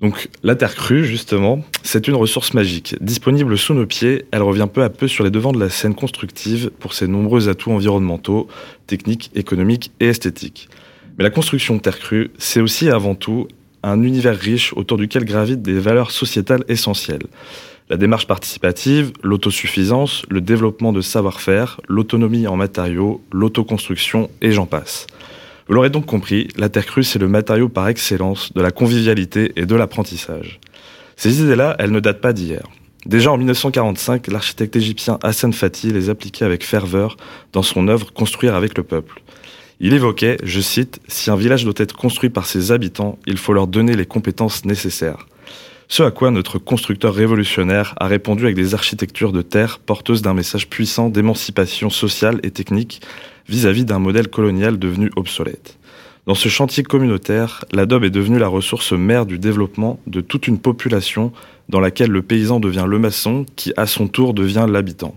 [0.00, 2.94] Donc la terre crue, justement, c'est une ressource magique.
[3.00, 5.96] Disponible sous nos pieds, elle revient peu à peu sur les devants de la scène
[5.96, 8.46] constructive pour ses nombreux atouts environnementaux,
[8.86, 10.68] techniques, économiques et esthétiques.
[11.18, 13.48] Mais la construction de terre crue, c'est aussi avant tout
[13.82, 17.26] un univers riche autour duquel gravitent des valeurs sociétales essentielles.
[17.90, 25.06] La démarche participative, l'autosuffisance, le développement de savoir-faire, l'autonomie en matériaux, l'autoconstruction et j'en passe.
[25.68, 29.52] Vous l'aurez donc compris, la terre crue, c'est le matériau par excellence de la convivialité
[29.56, 30.60] et de l'apprentissage.
[31.16, 32.62] Ces idées-là, elles ne datent pas d'hier.
[33.06, 37.16] Déjà en 1945, l'architecte égyptien Hassan Fatih les appliquait avec ferveur
[37.52, 39.22] dans son œuvre Construire avec le peuple.
[39.80, 43.52] Il évoquait, je cite, Si un village doit être construit par ses habitants, il faut
[43.52, 45.26] leur donner les compétences nécessaires.
[45.86, 50.34] Ce à quoi notre constructeur révolutionnaire a répondu avec des architectures de terre porteuses d'un
[50.34, 53.00] message puissant d'émancipation sociale et technique
[53.48, 55.78] vis-à-vis d'un modèle colonial devenu obsolète.
[56.26, 60.58] Dans ce chantier communautaire, l'adobe est devenue la ressource mère du développement de toute une
[60.58, 61.32] population
[61.70, 65.14] dans laquelle le paysan devient le maçon qui, à son tour, devient l'habitant.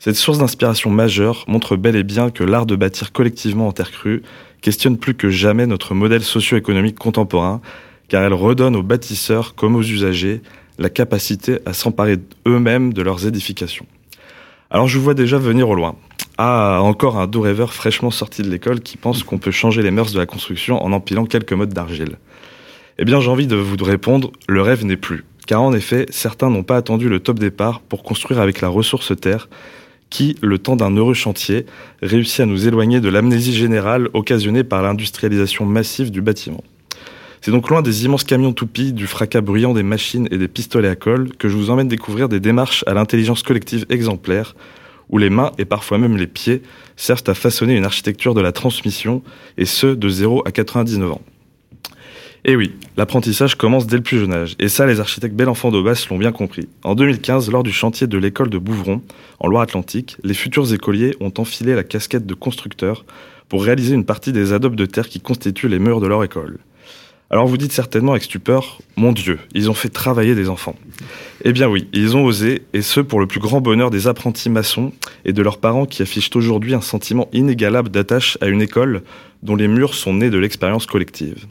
[0.00, 3.90] Cette source d'inspiration majeure montre bel et bien que l'art de bâtir collectivement en terre
[3.90, 4.22] crue
[4.60, 7.60] questionne plus que jamais notre modèle socio-économique contemporain,
[8.06, 10.40] car elle redonne aux bâtisseurs comme aux usagers
[10.78, 13.86] la capacité à s'emparer eux-mêmes de leurs édifications.
[14.70, 15.96] Alors je vous vois déjà venir au loin.
[16.36, 19.90] Ah, encore un doux rêveur fraîchement sorti de l'école qui pense qu'on peut changer les
[19.90, 22.18] mœurs de la construction en empilant quelques modes d'argile.
[22.98, 25.24] Eh bien, j'ai envie de vous répondre, le rêve n'est plus.
[25.48, 29.12] Car en effet, certains n'ont pas attendu le top départ pour construire avec la ressource
[29.20, 29.48] terre,
[30.10, 31.66] qui, le temps d'un heureux chantier,
[32.02, 36.64] réussit à nous éloigner de l'amnésie générale occasionnée par l'industrialisation massive du bâtiment.
[37.40, 40.88] C'est donc loin des immenses camions toupies, du fracas bruyant des machines et des pistolets
[40.88, 44.56] à colle que je vous emmène découvrir des démarches à l'intelligence collective exemplaire,
[45.08, 46.62] où les mains et parfois même les pieds
[46.96, 49.22] servent à façonner une architecture de la transmission,
[49.56, 51.22] et ce, de 0 à 99 ans.
[52.44, 56.06] Et oui, l'apprentissage commence dès le plus jeune âge, et ça les architectes Belenfant d'Aubas
[56.08, 56.68] l'ont bien compris.
[56.84, 59.02] En 2015, lors du chantier de l'école de Bouvron,
[59.40, 63.04] en Loire-Atlantique, les futurs écoliers ont enfilé la casquette de constructeur
[63.48, 66.58] pour réaliser une partie des adobes de terre qui constituent les murs de leur école.
[67.30, 70.76] Alors vous dites certainement avec stupeur, mon Dieu, ils ont fait travailler des enfants.
[71.44, 74.48] Eh bien oui, ils ont osé, et ce pour le plus grand bonheur des apprentis
[74.48, 74.92] maçons
[75.26, 79.02] et de leurs parents qui affichent aujourd'hui un sentiment inégalable d'attache à une école
[79.42, 81.46] dont les murs sont nés de l'expérience collective.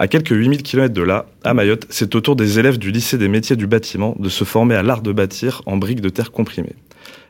[0.00, 3.18] À quelques 8000 km de là, à Mayotte, c'est au tour des élèves du lycée
[3.18, 6.30] des métiers du bâtiment de se former à l'art de bâtir en briques de terre
[6.30, 6.76] comprimées.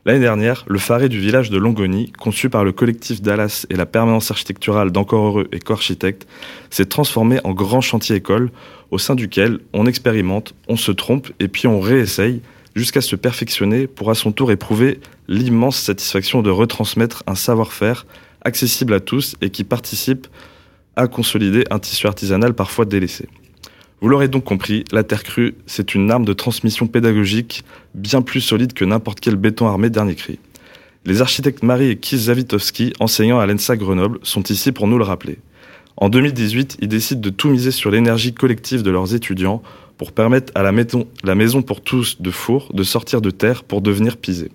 [0.04, 3.86] L'année dernière, le faré du village de Longoni, conçu par le collectif Dallas et la
[3.86, 6.28] permanence architecturale d'Encore Heureux et Co-Architecte,
[6.68, 8.50] s'est transformé en grand chantier école
[8.90, 12.42] au sein duquel on expérimente, on se trompe et puis on réessaye
[12.76, 18.06] jusqu'à se perfectionner pour à son tour éprouver l'immense satisfaction de retransmettre un savoir-faire
[18.42, 20.26] accessible à tous et qui participe
[20.98, 23.28] à consolider un tissu artisanal parfois délaissé.
[24.00, 28.40] Vous l'aurez donc compris, la terre crue, c'est une arme de transmission pédagogique bien plus
[28.40, 30.38] solide que n'importe quel béton armé dernier cri.
[31.04, 35.04] Les architectes Marie et Kis Zawitowski, enseignants à l'ENSA Grenoble, sont ici pour nous le
[35.04, 35.38] rappeler.
[35.96, 39.62] En 2018, ils décident de tout miser sur l'énergie collective de leurs étudiants
[39.96, 43.64] pour permettre à la maison, la maison pour tous de Four de sortir de terre
[43.64, 44.50] pour devenir pisée.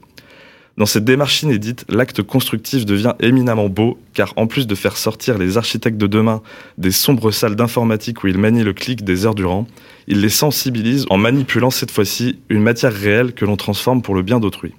[0.75, 5.37] Dans cette démarche inédite, l'acte constructif devient éminemment beau, car en plus de faire sortir
[5.37, 6.41] les architectes de demain
[6.79, 9.67] des sombres salles d'informatique où ils manient le clic des heures durant,
[10.07, 14.23] il les sensibilise en manipulant cette fois-ci une matière réelle que l'on transforme pour le
[14.23, 14.73] bien d'autrui.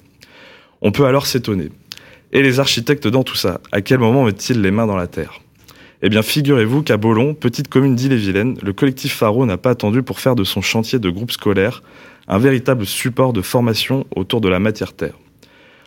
[0.83, 1.69] On peut alors s'étonner.
[2.33, 5.41] Et les architectes dans tout ça, à quel moment mettent-ils les mains dans la terre?
[6.03, 10.19] Eh bien, figurez-vous qu'à Bolon, petite commune d'Ille-et-Vilaine, le collectif Faro n'a pas attendu pour
[10.19, 11.85] faire de son chantier de groupe scolaire
[12.27, 15.15] un véritable support de formation autour de la matière terre.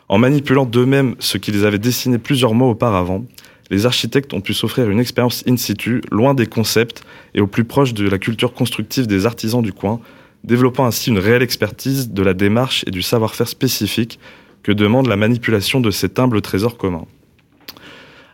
[0.10, 3.26] En manipulant d'eux-mêmes ce qu'ils avaient dessiné plusieurs mois auparavant,
[3.70, 7.04] les architectes ont pu s'offrir une expérience in situ, loin des concepts
[7.36, 10.00] et au plus proche de la culture constructive des artisans du coin,
[10.46, 14.18] développant ainsi une réelle expertise de la démarche et du savoir-faire spécifique
[14.64, 17.06] que demande la manipulation de cet humble trésor commun.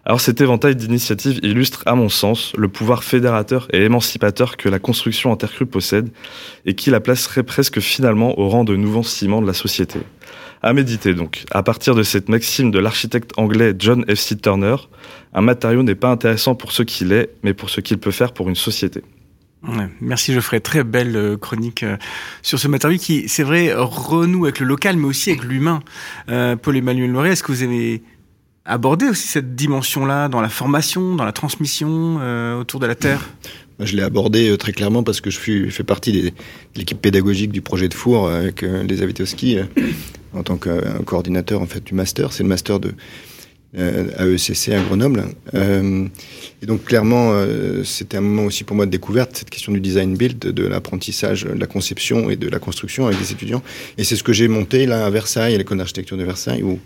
[0.05, 4.77] Alors cet éventail d'initiatives illustre, à mon sens, le pouvoir fédérateur et émancipateur que la
[4.77, 6.09] construction en terre possède
[6.65, 9.99] et qui la placerait presque finalement au rang de nouveau ciment de la société.
[10.65, 11.43] À méditer donc.
[11.51, 14.17] À partir de cette maxime de l'architecte anglais John F.
[14.17, 14.37] C.
[14.37, 14.77] Turner,
[15.33, 18.31] un matériau n'est pas intéressant pour ce qu'il est, mais pour ce qu'il peut faire
[18.31, 19.03] pour une société.
[19.99, 21.97] Merci Geoffrey, très belle euh, chronique euh,
[22.41, 25.81] sur ce matériau qui, c'est vrai, renoue avec le local, mais aussi avec l'humain.
[26.29, 28.01] Euh, Paul-Emmanuel Loret, est-ce que vous avez
[28.65, 33.29] abordé aussi cette dimension-là dans la formation, dans la transmission euh, autour de la Terre?
[33.79, 35.39] Je l'ai abordé euh, très clairement parce que je
[35.69, 36.31] fais partie de
[36.75, 39.57] l'équipe pédagogique du projet de Four avec euh, les Avitoski
[40.33, 42.31] en tant que coordinateur en fait du master.
[42.31, 42.93] C'est le master de
[43.75, 45.23] AECC à Grenoble.
[45.53, 47.33] et donc clairement,
[47.83, 51.45] c'était un moment aussi pour moi de découverte cette question du design build, de l'apprentissage,
[51.45, 53.63] de la conception et de la construction avec des étudiants.
[53.97, 56.79] Et c'est ce que j'ai monté là à Versailles, à l'école d'architecture de Versailles, où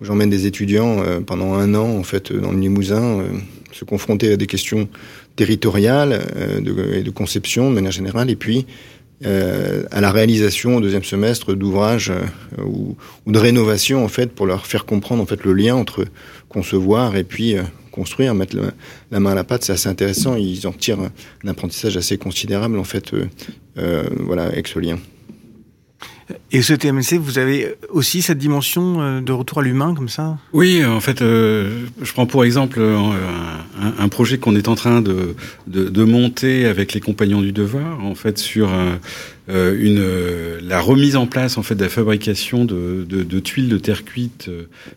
[0.00, 3.24] J'emmène des étudiants pendant un an en fait dans le Limousin
[3.72, 4.88] se confronter à des questions
[5.36, 8.66] territoriales euh, de, et de conception de manière générale, et puis
[9.26, 12.96] euh, à la réalisation au deuxième semestre d'ouvrages euh, ou,
[13.26, 16.04] ou, de rénovation en fait pour leur faire comprendre en fait le lien entre
[16.48, 18.56] concevoir et puis euh, construire, mettre
[19.10, 20.36] la main à la pâte, c'est assez intéressant.
[20.36, 23.12] Ils en tirent un apprentissage assez considérable en fait,
[23.74, 24.98] voilà, avec ce lien.
[26.52, 30.38] Et ce TMC, vous avez aussi cette dimension euh, de retour à l'humain comme ça?
[30.52, 32.96] Oui, en fait, euh, je prends pour exemple euh,
[33.98, 35.34] un, projet qu'on est en train de,
[35.66, 38.70] de, monter avec les compagnons du devoir, en fait, sur
[39.48, 43.78] euh, une, la remise en place en fait de la fabrication de, de, tuiles de
[43.78, 44.50] terre cuite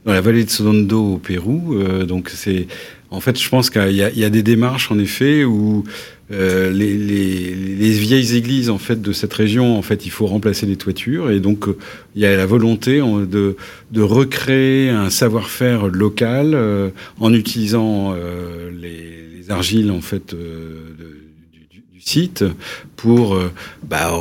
[0.06, 1.78] dans la vallée de Sodondo au Pérou.
[2.06, 2.68] donc c'est
[3.12, 5.84] en fait, je pense qu'il y, a des démarches en effet où
[6.32, 10.28] euh, les, les, les, vieilles églises en fait de cette région, en fait, il faut
[10.28, 11.30] remplacer les toitures.
[11.32, 11.78] Et donc euh,
[12.16, 13.56] il y a la volonté de,
[13.92, 21.21] de recréer un savoir-faire local euh, en utilisant euh, les, les, argiles en fait de,
[22.04, 22.44] site
[22.96, 23.52] pour euh,
[23.84, 24.12] bah,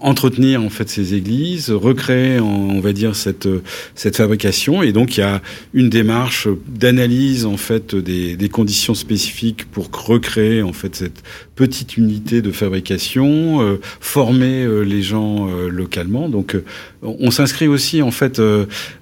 [0.00, 3.48] entretenir en fait ces églises, recréer on va dire cette
[3.94, 5.40] cette fabrication et donc il y a
[5.74, 11.22] une démarche d'analyse en fait des, des, conditions spécifiques pour recréer en fait cette
[11.54, 16.28] petite unité de fabrication, euh, former euh, les gens euh, localement.
[16.28, 16.56] Donc
[17.02, 18.40] on s'inscrit aussi en fait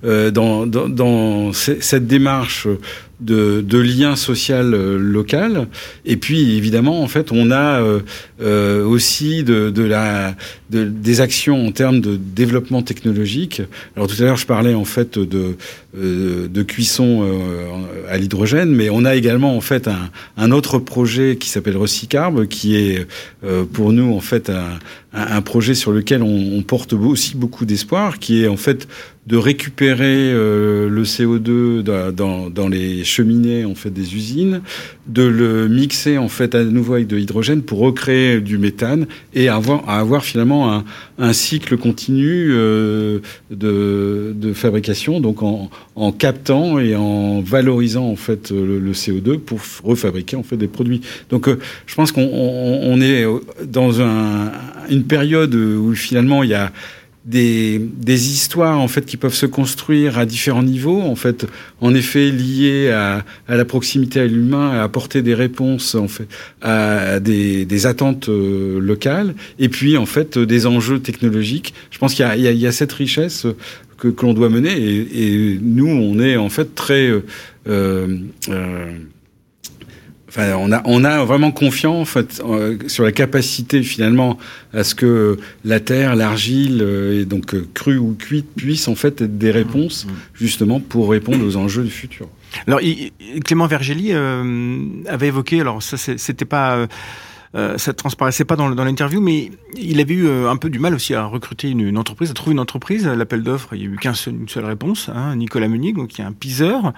[0.03, 2.67] dans, dans, dans cette démarche
[3.21, 5.68] de, de lien social local.
[6.05, 7.83] Et puis évidemment, en fait, on a
[8.41, 10.35] euh, aussi de, de la,
[10.71, 13.62] de, des actions en termes de développement technologique.
[13.97, 15.57] Alors tout à l'heure, je parlais en fait de,
[15.97, 20.79] euh, de cuisson euh, à l'hydrogène, mais on a également en fait un, un autre
[20.79, 23.07] projet qui s'appelle Recycarb, qui est
[23.45, 24.79] euh, pour nous en fait un,
[25.12, 28.89] un projet sur lequel on, on porte aussi beaucoup d'espoir, qui est en fait
[29.31, 34.61] de récupérer euh, le CO2 dans, dans, les cheminées en fait des usines,
[35.07, 39.49] de le mixer en fait à nouveau avec de l'hydrogène pour recréer du méthane et
[39.49, 40.85] avoir, avoir finalement un,
[41.18, 43.20] un cycle continu euh,
[43.53, 49.39] de, de, fabrication, donc en, en, captant et en valorisant en fait le, le, CO2
[49.39, 51.03] pour refabriquer en fait des produits.
[51.28, 53.24] Donc euh, je pense qu'on on est
[53.64, 54.51] dans un,
[54.91, 56.72] une période où finalement il y a
[57.31, 61.47] des, des, histoires en fait qui peuvent se construire à différents niveaux, en fait,
[61.81, 66.26] en effet liées à, à la proximité à l'humain, à apporter des réponses en fait
[66.61, 71.72] à des, des attentes euh, locales, et puis en fait des enjeux technologiques.
[71.91, 73.47] Je pense qu'il y, y, y a, cette richesse
[73.97, 77.11] que, que l'on doit mener, et, et, nous on est en fait très
[80.31, 82.43] Enfin, on a, on a vraiment confiance en fait,
[82.87, 84.39] sur la capacité finalement
[84.72, 89.39] à ce que la terre, l'argile, et donc crue ou cuite, puissent en fait être
[89.39, 90.14] des réponses mmh, mmh.
[90.35, 92.28] justement pour répondre aux enjeux du futur.
[92.66, 92.81] Alors,
[93.45, 96.87] Clément Vergély avait évoqué, alors ça c'était pas
[97.57, 100.78] euh, ça transparaissait pas dans, dans l'interview, mais il avait eu euh, un peu du
[100.78, 103.07] mal aussi à recruter une, entreprise, à trouver une entreprise.
[103.07, 105.11] L'appel d'offres, il y a eu qu'une seule, seule réponse.
[105.12, 106.93] Hein, Nicolas Meunier, donc qui est un piseur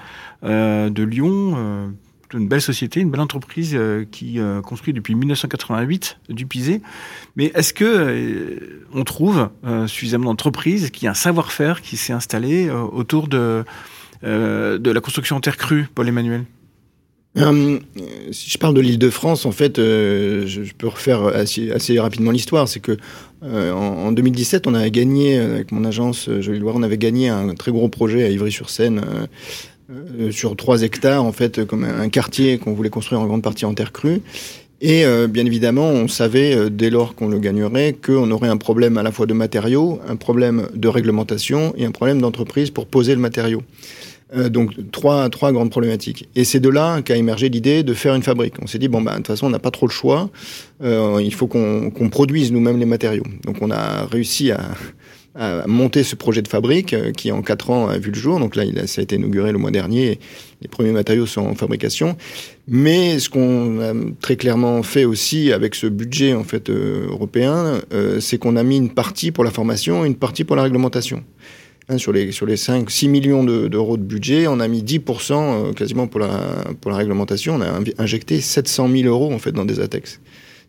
[0.45, 1.95] euh, de Lyon.
[2.35, 3.78] Euh, une belle société, une belle entreprise
[4.11, 6.80] qui construit depuis 1988 du pisé.
[7.37, 9.49] Mais est-ce que on trouve
[9.87, 13.64] suffisamment d'entreprises qui a un savoir-faire qui s'est installé autour de
[14.22, 16.45] la construction en terre crue, Paul Emmanuel?
[17.39, 17.78] Euh,
[18.30, 22.30] si je parle de l'île de France, en fait, euh, je, peux refaire assez, rapidement
[22.30, 22.68] l'histoire.
[22.68, 22.97] C'est que
[23.43, 27.55] euh, en, 2017, on a gagné avec mon agence Jolie Loire, on avait gagné un
[27.55, 29.03] très gros projet à Ivry-sur-Seine
[30.30, 33.74] sur 3 hectares, en fait, comme un, quartier qu'on voulait construire en grande partie en
[33.74, 34.20] terre crue.
[34.80, 39.05] Et bien évidemment, on savait dès lors qu'on le gagnerait qu'on aurait un problème à
[39.05, 43.20] la fois de matériaux, un problème de réglementation et un problème d'entreprise pour poser le
[43.20, 43.62] matériau.
[44.35, 46.28] Euh, donc trois, trois grandes problématiques.
[46.35, 48.55] Et c'est de là qu'a émergé l'idée de faire une fabrique.
[48.62, 50.30] On s'est dit, bon, bah, de toute façon, on n'a pas trop le choix.
[50.83, 53.24] Euh, il faut qu'on produise nous-mêmes les matériaux.
[53.45, 54.61] Donc on a réussi à,
[55.35, 58.39] à monter ce projet de fabrique euh, qui, en quatre ans, a vu le jour.
[58.39, 60.18] Donc là, il a, ça a été inauguré le mois dernier.
[60.61, 62.16] Les premiers matériaux sont en fabrication.
[62.68, 67.80] Mais ce qu'on a très clairement fait aussi avec ce budget en fait européen,
[68.20, 71.24] c'est qu'on a mis une partie pour la formation et une partie pour la réglementation.
[71.89, 75.33] Hein, sur, les, sur les 5, 6 millions d'euros de, budget, on a mis 10%
[75.33, 76.28] euh, quasiment pour la,
[76.80, 77.57] pour la réglementation.
[77.57, 80.20] On a injecté 700 000 euros en fait dans des ATEX.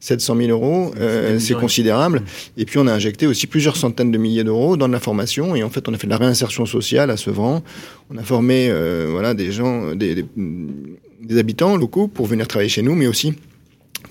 [0.04, 2.20] 700 000 euros, euh, c'est considérable.
[2.20, 2.60] Mmh.
[2.60, 5.56] Et puis on a injecté aussi plusieurs centaines de milliers d'euros dans de la formation.
[5.56, 7.64] Et en fait, on a fait de la réinsertion sociale à Sevran.
[8.14, 12.82] On a formé euh, voilà des gens, des, des, habitants locaux pour venir travailler chez
[12.82, 13.34] nous, mais aussi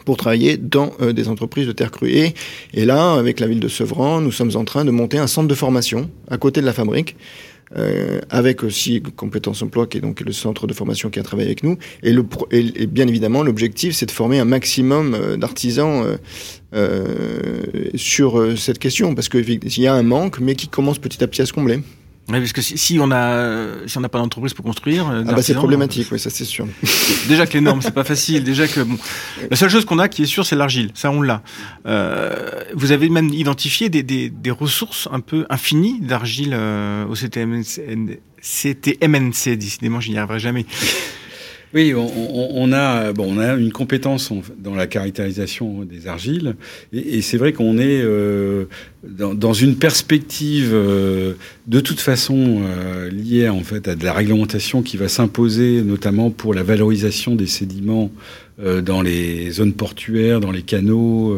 [0.06, 2.32] pour travailler dans euh, des entreprises de terre crue.
[2.72, 5.48] Et, là, avec la ville de Sevran, nous sommes en train de monter un centre
[5.48, 7.16] de formation à côté de la fabrique.
[7.74, 11.48] Euh, avec aussi Compétences Emploi, qui est donc le centre de formation qui a travaillé
[11.48, 11.78] avec nous.
[12.02, 16.18] Et, le, et, bien évidemment, l'objectif, c'est de former un maximum euh, d'artisans
[17.94, 21.42] sur cette question, parce qu'il y a un manque, mais qui commence petit à petit
[21.42, 21.80] à se combler.
[22.28, 25.32] Oui, parce que si, on a si on n'a pas d'entreprise pour construire, euh, ah
[25.32, 26.68] bah c'est problématique, oui, ça c'est sûr.
[27.28, 28.96] déjà que les normes c'est pas facile, déjà que bon,
[29.50, 31.42] la seule chose qu'on a qui est sûre c'est l'argile, ça on l'a.
[31.84, 37.16] Euh, vous avez même identifié des, des, des ressources un peu infinies d'argile euh, au
[37.16, 38.08] CTMNC,
[38.40, 40.64] CTMNC, décidément j'y arriverai jamais.
[41.74, 46.54] Oui, on, a bon, on a une compétence dans la caractérisation des argiles,
[46.92, 48.66] et, c'est vrai qu'on est euh,
[49.02, 51.32] dans, une perspective euh,
[51.66, 56.28] de toute façon euh, liée en fait à de la réglementation qui va s'imposer, notamment
[56.28, 58.10] pour la valorisation des sédiments
[58.58, 61.36] dans les zones portuaires, dans les canaux.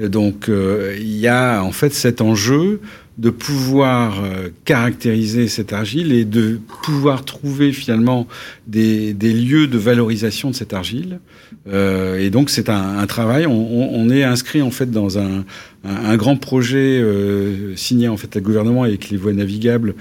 [0.00, 2.80] donc, il y a en fait cet enjeu
[3.18, 8.26] de pouvoir euh, caractériser cette argile et de pouvoir trouver finalement
[8.66, 11.20] des, des lieux de valorisation de cette argile.
[11.66, 13.46] Euh, et donc c'est un, un, travail.
[13.46, 15.46] On, on, est inscrit en fait dans un,
[15.84, 19.94] un, grand projet euh, signé en fait à gouvernement avec les voies navigables,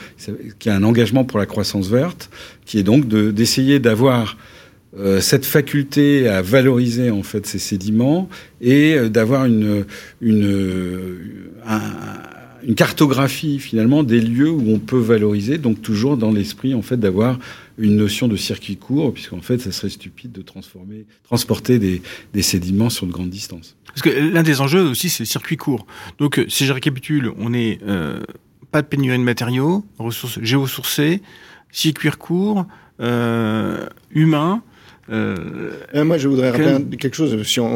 [0.60, 2.30] qui a un engagement pour la croissance verte,
[2.66, 4.38] qui est donc d'essayer d'avoir
[4.98, 8.28] euh, cette faculté à valoriser en fait ces sédiments
[8.60, 9.86] et d'avoir une,
[10.22, 11.08] une
[11.66, 11.80] un,
[12.66, 16.98] une cartographie finalement des lieux où on peut valoriser, donc toujours dans l'esprit en fait
[16.98, 17.38] d'avoir
[17.78, 23.06] une notion de circuit court, puisqu'en fait, ça serait stupide de transporter des, sédiments sur
[23.06, 23.76] de grandes distances.
[23.88, 25.86] Parce que l'un des enjeux aussi, c'est le circuit court.
[26.18, 28.22] Donc, si je récapitule, on n'est euh,
[28.72, 31.22] pas de pénurie de matériaux, ressources géosourcées,
[31.72, 32.66] circuit court,
[33.02, 34.64] euh, humain,
[35.12, 37.68] euh, euh, moi, je voudrais rappeler quelque chose sur,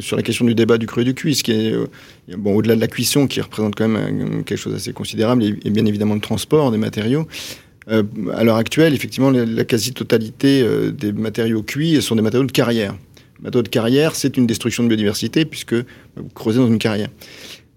[0.00, 1.86] sur la question du débat du cru et du cuit, ce qui est, euh,
[2.36, 5.86] bon, au-delà de la cuisson, qui représente quand même quelque chose d'assez considérable, et, bien
[5.86, 7.26] évidemment le transport des matériaux.
[7.88, 8.02] Euh,
[8.34, 12.94] à l'heure actuelle, effectivement, la, quasi-totalité des matériaux cuits sont des matériaux de carrière.
[13.40, 17.08] matériaux de carrière, c'est une destruction de biodiversité, puisque vous creusez dans une carrière.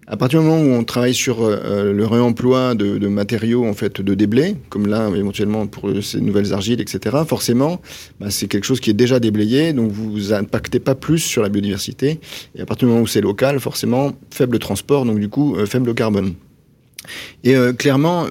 [0.10, 3.74] À partir du moment où on travaille sur euh, le réemploi de, de, matériaux en
[3.74, 7.82] fait de déblais, comme là éventuellement pour ces nouvelles argiles, etc., forcément,
[8.22, 11.50] bah, c'est quelque chose qui est déjà déblayé, donc vous impactez pas plus sur la
[11.50, 12.22] biodiversité.
[12.56, 15.66] Et à partir du moment où c'est local, forcément, faible transport, donc du coup, euh,
[15.66, 16.36] faible carbone.
[17.44, 18.28] Et euh, clairement,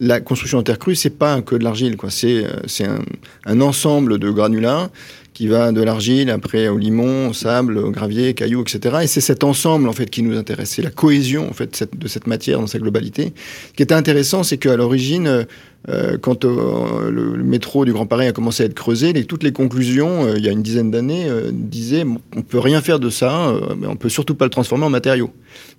[0.00, 2.10] la construction en terre crue, c'est pas que de l'argile, quoi.
[2.10, 2.98] C'est c'est un,
[3.46, 4.90] un, ensemble de granulats
[5.34, 8.98] qui va de l'argile, après au limon, au sable, au gravier, cailloux, etc.
[9.02, 12.08] Et c'est cet ensemble en fait qui nous intéresse, c'est la cohésion en fait de
[12.08, 13.34] cette matière dans sa globalité.
[13.68, 15.46] Ce qui était intéressant, c'est qu'à l'origine,
[15.90, 19.52] euh, quand euh, le, métro du Grand Paris a commencé à être creusé, toutes les
[19.52, 22.04] conclusions, euh, il y a une dizaine d'années, disaient
[22.34, 25.30] on peut rien faire de ça, mais on peut surtout pas le transformer en matériaux.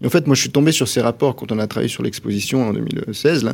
[0.04, 2.04] Et en fait, moi, je suis tombé sur ces rapports quand on a travaillé sur
[2.04, 3.54] l'exposition en 2016 là.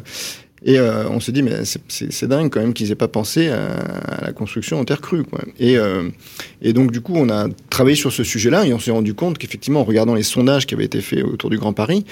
[0.64, 3.72] Et euh, on se dit, mais c'est dingue quand même qu'ils aient pas pensé à,
[3.72, 5.24] à, la construction en terre crue.
[5.24, 5.40] Quoi.
[5.60, 6.10] Et, euh,
[6.62, 9.40] et donc, du coup, on a travaillé sur ce sujet-là et on s'est rendu compte
[9.40, 12.06] qu'effectivement, en regardant les sondages qui avaient été faits autour du Grand Paris,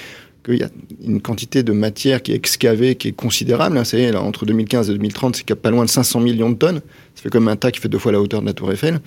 [0.44, 0.70] qu'il y a
[1.04, 3.78] une quantité de matière qui est excavée, qui est considérable.
[3.78, 6.80] Hein, c'est là, entre 2015 et 2030, c'est pas loin de 500 millions de tonnes.
[7.14, 9.00] Ça fait comme un tas qui fait deux fois la hauteur de la Tour Eiffel.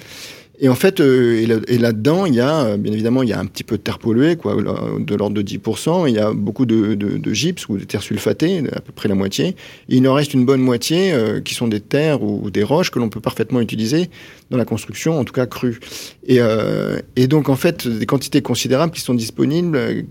[0.63, 3.45] Et en fait, euh, et là-dedans, il y a, bien évidemment, il y a un
[3.45, 6.07] petit peu de terre polluée, quoi, de l'ordre de 10%.
[6.07, 9.09] Il y a beaucoup de, de, de, gypse ou de terre sulfatée, à peu près
[9.09, 9.57] la moitié.
[9.89, 12.63] Et il en reste une bonne moitié euh, qui sont des terres ou, ou des
[12.63, 14.09] roches que l'on peut parfaitement utiliser
[14.53, 15.79] dans la construction, en tout cas crue.
[16.27, 20.01] Et, euh, et donc, en fait, des quantités considérables qui sont disponibles euh,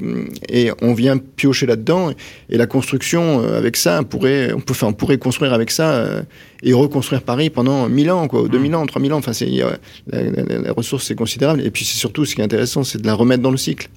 [0.48, 2.11] et on vient piocher là-dedans.
[2.50, 5.70] Et la construction, euh, avec ça, on pourrait, on peut, enfin, on pourrait construire avec
[5.70, 6.22] ça euh,
[6.62, 9.18] et reconstruire Paris pendant 1000 ans, quoi, ou 2000 ans, 3000 ans.
[9.18, 11.61] Enfin, c'est, la, la, la, ressource, c'est considérable.
[11.62, 13.88] Et puis, c'est surtout, ce qui est intéressant, c'est de la remettre dans le cycle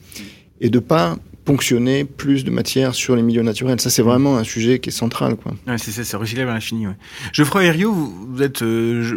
[0.61, 3.79] et de pas ponctionner plus de matière sur les milieux naturels.
[3.79, 5.35] Ça, c'est vraiment un sujet qui est central.
[5.35, 5.53] Quoi.
[5.67, 6.87] Ouais, c'est ça, c'est recyclable à l'infini.
[6.87, 6.95] Ouais.
[7.31, 9.15] Geoffroy Herriot, vous, vous êtes euh, je,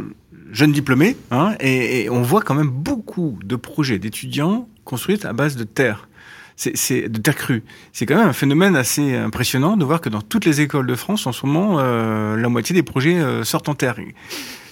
[0.53, 5.33] jeune diplômé, hein, et, et, on voit quand même beaucoup de projets d'étudiants construits à
[5.33, 6.09] base de terre.
[6.57, 7.63] C'est de terre crue.
[7.93, 10.95] C'est quand même un phénomène assez impressionnant de voir que dans toutes les écoles de
[10.97, 13.95] France, en ce moment, euh, la moitié des projets euh, sortent en terre.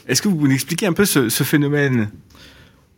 [0.09, 2.11] Est-ce que vous pouvez expliquer un peu ce, ce phénomène?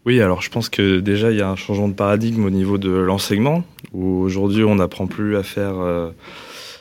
[0.07, 2.79] Oui, alors je pense que déjà il y a un changement de paradigme au niveau
[2.79, 6.11] de l'enseignement, où aujourd'hui on n'apprend plus à faire, euh,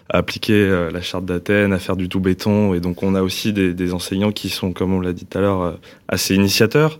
[0.09, 3.21] à appliquer euh, la charte d'Athènes, à faire du tout béton, et donc on a
[3.21, 5.71] aussi des, des enseignants qui sont, comme on l'a dit tout à l'heure, euh,
[6.07, 6.99] assez initiateurs,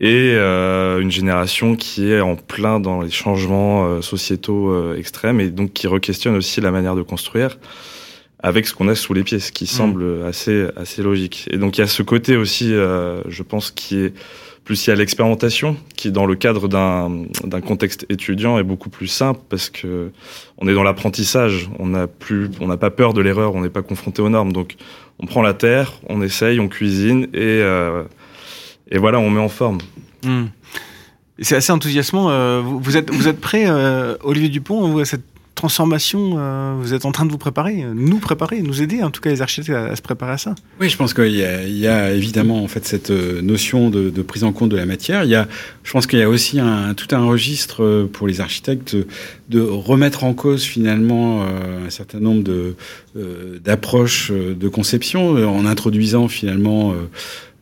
[0.00, 5.40] et euh, une génération qui est en plein dans les changements euh, sociétaux euh, extrêmes,
[5.40, 7.58] et donc qui re-questionne aussi la manière de construire
[8.40, 9.68] avec ce qu'on a sous les pieds, ce qui mmh.
[9.68, 11.48] semble assez, assez logique.
[11.52, 14.14] Et donc il y a ce côté aussi, je pense, qui est
[14.64, 19.08] plus il y a l'expérimentation qui, dans le cadre d'un contexte étudiant, est beaucoup plus
[19.08, 20.10] simple parce que
[20.58, 21.68] on est dans l'apprentissage.
[21.78, 23.54] On n'a plus, on n'a pas peur de l'erreur.
[23.54, 24.52] On n'est pas confronté aux normes.
[24.52, 24.76] Donc,
[25.18, 28.04] on prend la terre, on essaye, on cuisine et euh,
[28.90, 29.78] et voilà, on met en forme.
[30.24, 30.44] Mmh.
[31.40, 32.30] C'est assez enthousiasmant.
[32.30, 35.24] Euh, vous, êtes vous êtes prêt, euh, Olivier Dupont, à cette
[35.62, 39.20] transformation, euh, vous êtes en train de vous préparer, nous préparer, nous aider, en tout
[39.20, 42.64] cas les architectes, à, se préparer à ça Oui, je pense qu'il y, a évidemment
[42.64, 45.22] en fait cette notion de, prise en compte de la matière.
[45.22, 45.46] Il y a,
[45.84, 46.58] je pense qu'il y a aussi
[46.96, 48.96] tout un registre pour les architectes
[49.50, 52.74] de remettre en cause finalement euh, un certain nombre de
[53.16, 56.92] euh, d'approches de conception en introduisant finalement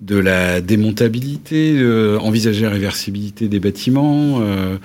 [0.01, 4.41] de la démontabilité, euh, envisager la réversibilité des bâtiments.
[4.41, 4.77] Euh,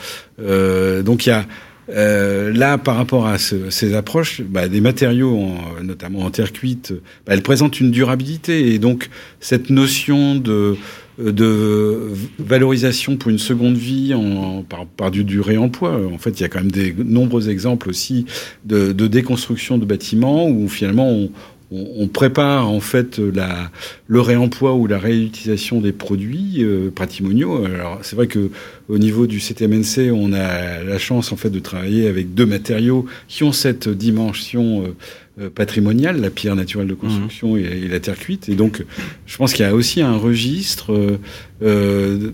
[0.42, 1.46] euh, donc il y a
[1.90, 6.52] euh, là, par rapport à ce, ces approches, bah, des matériaux, en, notamment en terre
[6.52, 6.94] cuite,
[7.26, 9.10] bah, elles présentent une durabilité et donc
[9.40, 10.76] cette notion de,
[11.20, 16.00] de valorisation pour une seconde vie en, par, par, du, du réemploi.
[16.12, 18.26] En fait, il y a quand même des nombreux exemples aussi
[18.66, 21.30] de, de déconstruction de bâtiments où finalement on,
[21.72, 23.72] on prépare en fait la,
[24.08, 27.66] le réemploi ou la réutilisation des produits euh, patrimoniaux.
[27.66, 28.52] Alors c'est vrai que
[28.88, 33.06] au niveau du CTMNC, on a la chance en fait de travailler avec deux matériaux
[33.28, 34.96] qui ont cette dimension
[35.40, 37.60] euh, patrimoniale, la pierre naturelle de construction mmh.
[37.60, 38.48] et, et, la terre cuite.
[38.48, 38.86] Et donc,
[39.26, 41.18] je pense qu'il y a aussi un registre
[41.62, 42.32] euh,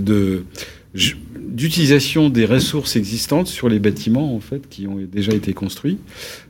[0.00, 0.44] de
[1.50, 5.98] d'utilisation des ressources existantes sur les bâtiments en fait qui ont déjà été construits.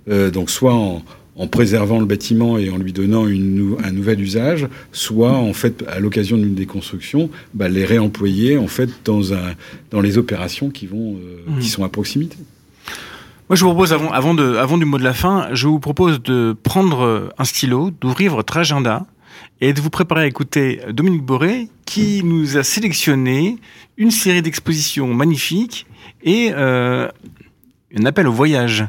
[0.09, 1.03] Euh, donc soit en
[1.41, 5.83] en préservant le bâtiment et en lui donnant une, un nouvel usage, soit en fait
[5.89, 9.55] à l'occasion d'une déconstruction, bah, les réemployer en fait dans, un,
[9.91, 11.59] dans les opérations qui vont euh, mmh.
[11.61, 12.37] qui sont à proximité.
[13.49, 15.81] Moi, je vous propose, avant, avant, de, avant du mot de la fin, je vous
[15.81, 19.07] propose de prendre un stylo, d'ouvrir votre agenda
[19.61, 23.57] et de vous préparer à écouter Dominique Boré, qui nous a sélectionné
[23.97, 25.87] une série d'expositions magnifiques
[26.23, 27.09] et euh,
[27.99, 28.87] un appel au voyage.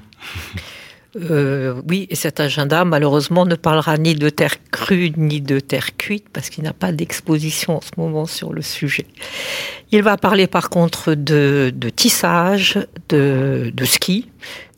[1.18, 5.97] Euh, oui, et cet agenda, malheureusement, ne parlera ni de terre crue ni de terre
[5.97, 9.05] cuite, parce qu'il n'y a pas d'exposition en ce moment sur le sujet.
[9.91, 14.30] Il va parler par contre de, de tissage, de, de, ski,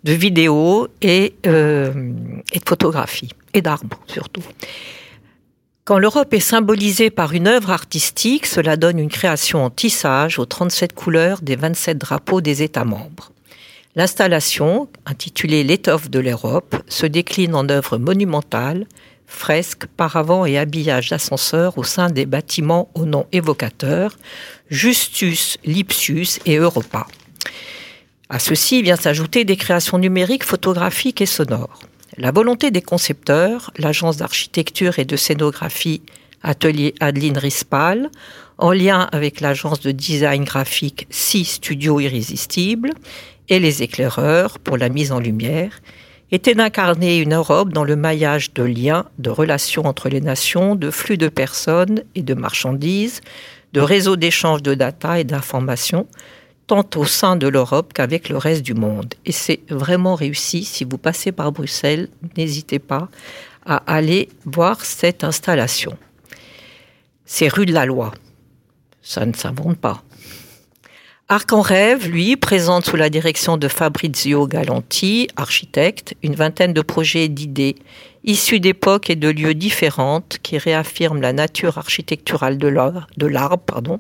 [0.03, 2.11] de vidéo et, euh,
[2.51, 4.43] et de photographie, et d'arbres surtout.
[5.86, 10.45] Quand l'Europe est symbolisée par une œuvre artistique, cela donne une création en tissage aux
[10.45, 13.32] 37 couleurs des 27 drapeaux des États membres.
[13.95, 18.87] L'installation, intitulée L'étoffe de l'Europe, se décline en œuvres monumentales,
[19.27, 24.17] fresques, paravents et habillages d'ascenseurs au sein des bâtiments au nom évocateur,
[24.69, 27.05] Justus, Lipsius et Europa.
[28.29, 31.81] À ceci vient s'ajouter des créations numériques, photographiques et sonores.
[32.17, 36.01] La volonté des concepteurs, l'agence d'architecture et de scénographie
[36.41, 38.09] Atelier Adeline Rispal,
[38.57, 42.91] en lien avec l'agence de design graphique 6 Studio Irrésistible
[43.49, 45.81] et les éclaireurs pour la mise en lumière,
[46.31, 50.89] était d'incarner une Europe dans le maillage de liens, de relations entre les nations, de
[50.89, 53.21] flux de personnes et de marchandises,
[53.73, 56.07] de réseaux d'échange de data et d'informations,
[56.65, 59.13] tant au sein de l'Europe qu'avec le reste du monde.
[59.25, 60.63] Et c'est vraiment réussi.
[60.63, 63.09] Si vous passez par Bruxelles, n'hésitez pas
[63.65, 65.97] à aller voir cette installation.
[67.25, 68.11] C'est rue de la Loi.
[69.01, 70.03] Ça ne s'invente pas.
[71.34, 76.81] Arc en rêve, lui, présente sous la direction de Fabrizio Galanti, architecte, une vingtaine de
[76.84, 77.75] projets et d'idées
[78.23, 83.99] issus d'époques et de lieux différentes qui réaffirment la nature architecturale de l'arbre pardon,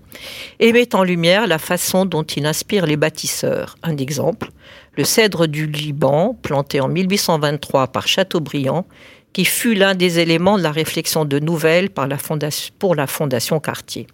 [0.59, 3.77] et mettent en lumière la façon dont il inspire les bâtisseurs.
[3.81, 4.51] Un exemple,
[4.95, 8.85] le cèdre du Liban, planté en 1823 par Chateaubriand,
[9.33, 14.05] qui fut l'un des éléments de la réflexion de Nouvelle pour la Fondation Cartier.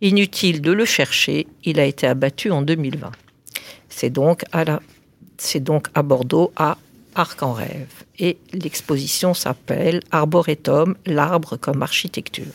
[0.00, 3.10] Inutile de le chercher, il a été abattu en 2020.
[3.88, 6.78] C'est donc à, Bordeaux, à
[7.16, 7.88] Arc en rêve.
[8.18, 12.46] Et l'exposition s'appelle Arboretum, l'arbre comme architecture.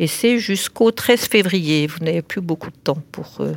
[0.00, 1.86] Et c'est jusqu'au 13 février.
[1.86, 3.52] Vous n'avez plus beaucoup de temps pour euh,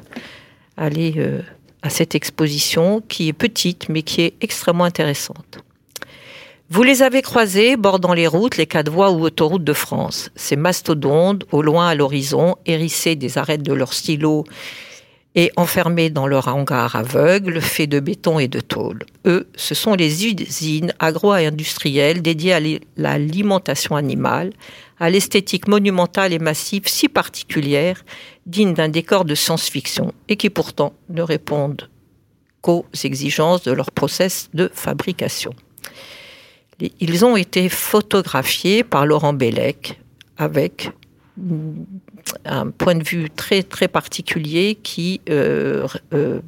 [0.77, 1.41] aller euh,
[1.81, 5.63] à cette exposition qui est petite mais qui est extrêmement intéressante.
[6.73, 10.29] Vous les avez croisés bordant les routes, les quatre voies ou autoroutes de France.
[10.37, 14.45] Ces mastodontes, au loin à l'horizon, hérissés des arêtes de leurs stylos
[15.35, 18.99] et enfermés dans leur hangar aveugle, fait de béton et de tôle.
[19.25, 22.61] Eux, ce sont les usines agro-industrielles dédiées à
[22.95, 24.53] l'alimentation animale,
[24.97, 28.05] à l'esthétique monumentale et massive si particulière,
[28.45, 31.89] digne d'un décor de science-fiction, et qui pourtant ne répondent
[32.61, 35.53] qu'aux exigences de leur process de fabrication.
[36.99, 39.99] Ils ont été photographiés par Laurent Bellec
[40.37, 40.89] avec
[42.45, 46.39] un point de vue très très particulier qui, euh, euh,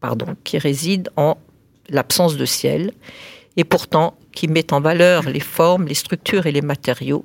[0.00, 1.36] pardon, qui réside en
[1.88, 2.92] l'absence de ciel
[3.56, 7.24] et pourtant qui met en valeur les formes, les structures et les matériaux.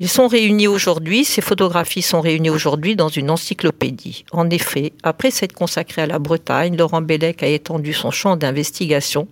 [0.00, 4.24] Ils sont réunis aujourd'hui, ces photographies sont réunies aujourd'hui dans une encyclopédie.
[4.32, 9.28] En effet, après s'être consacré à la Bretagne, Laurent Bellec a étendu son champ d'investigation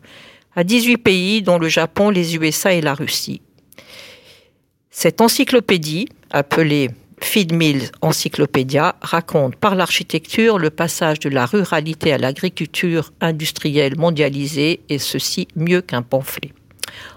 [0.54, 3.40] à 18 pays, dont le Japon, les USA et la Russie.
[4.90, 6.90] Cette encyclopédie, appelée
[7.22, 14.80] Feed Mills Encyclopédia, raconte par l'architecture le passage de la ruralité à l'agriculture industrielle mondialisée,
[14.88, 16.52] et ceci mieux qu'un pamphlet.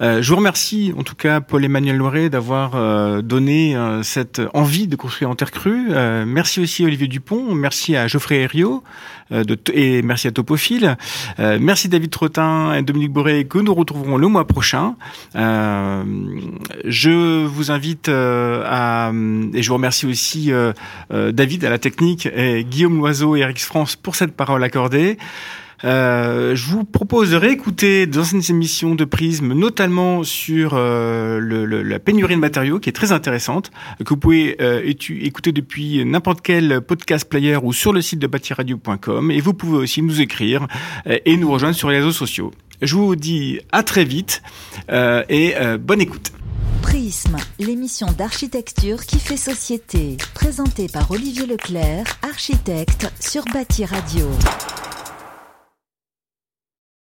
[0.00, 4.86] Euh, je vous remercie en tout cas Paul-Emmanuel Loiret d'avoir euh, donné euh, cette envie
[4.86, 5.88] de construire en terre crue.
[6.26, 8.84] merci aussi Olivier Dupont, merci à Geoffrey Herriot
[9.74, 10.96] et merci à Topophile.
[11.38, 14.94] merci David Trottin et Dominique Boré que nous retrouverons le mois prochain.
[15.34, 19.12] je vous invite à
[19.52, 20.50] et je vous remercie aussi
[21.10, 25.18] David à la technique et Guillaume Loiseau et Eric France pour cette parole accordée.
[25.84, 31.40] Euh, je vous propose de réécouter d'anciennes émissions de Prisme, notamment sur euh,
[31.84, 33.70] la pénurie de matériaux, qui est très intéressante,
[34.04, 38.26] que vous pouvez euh, écouter depuis n'importe quel podcast player ou sur le site de
[38.26, 39.30] bâtiradio.com.
[39.30, 40.66] Et vous pouvez aussi nous écrire
[41.06, 42.50] et nous rejoindre sur les réseaux sociaux.
[42.82, 44.42] Je vous dis à très vite
[44.90, 46.32] et bonne écoute.
[46.82, 54.28] Prisme, l'émission d'architecture qui fait société, présentée par Olivier Leclerc, architecte sur Bâti Radio.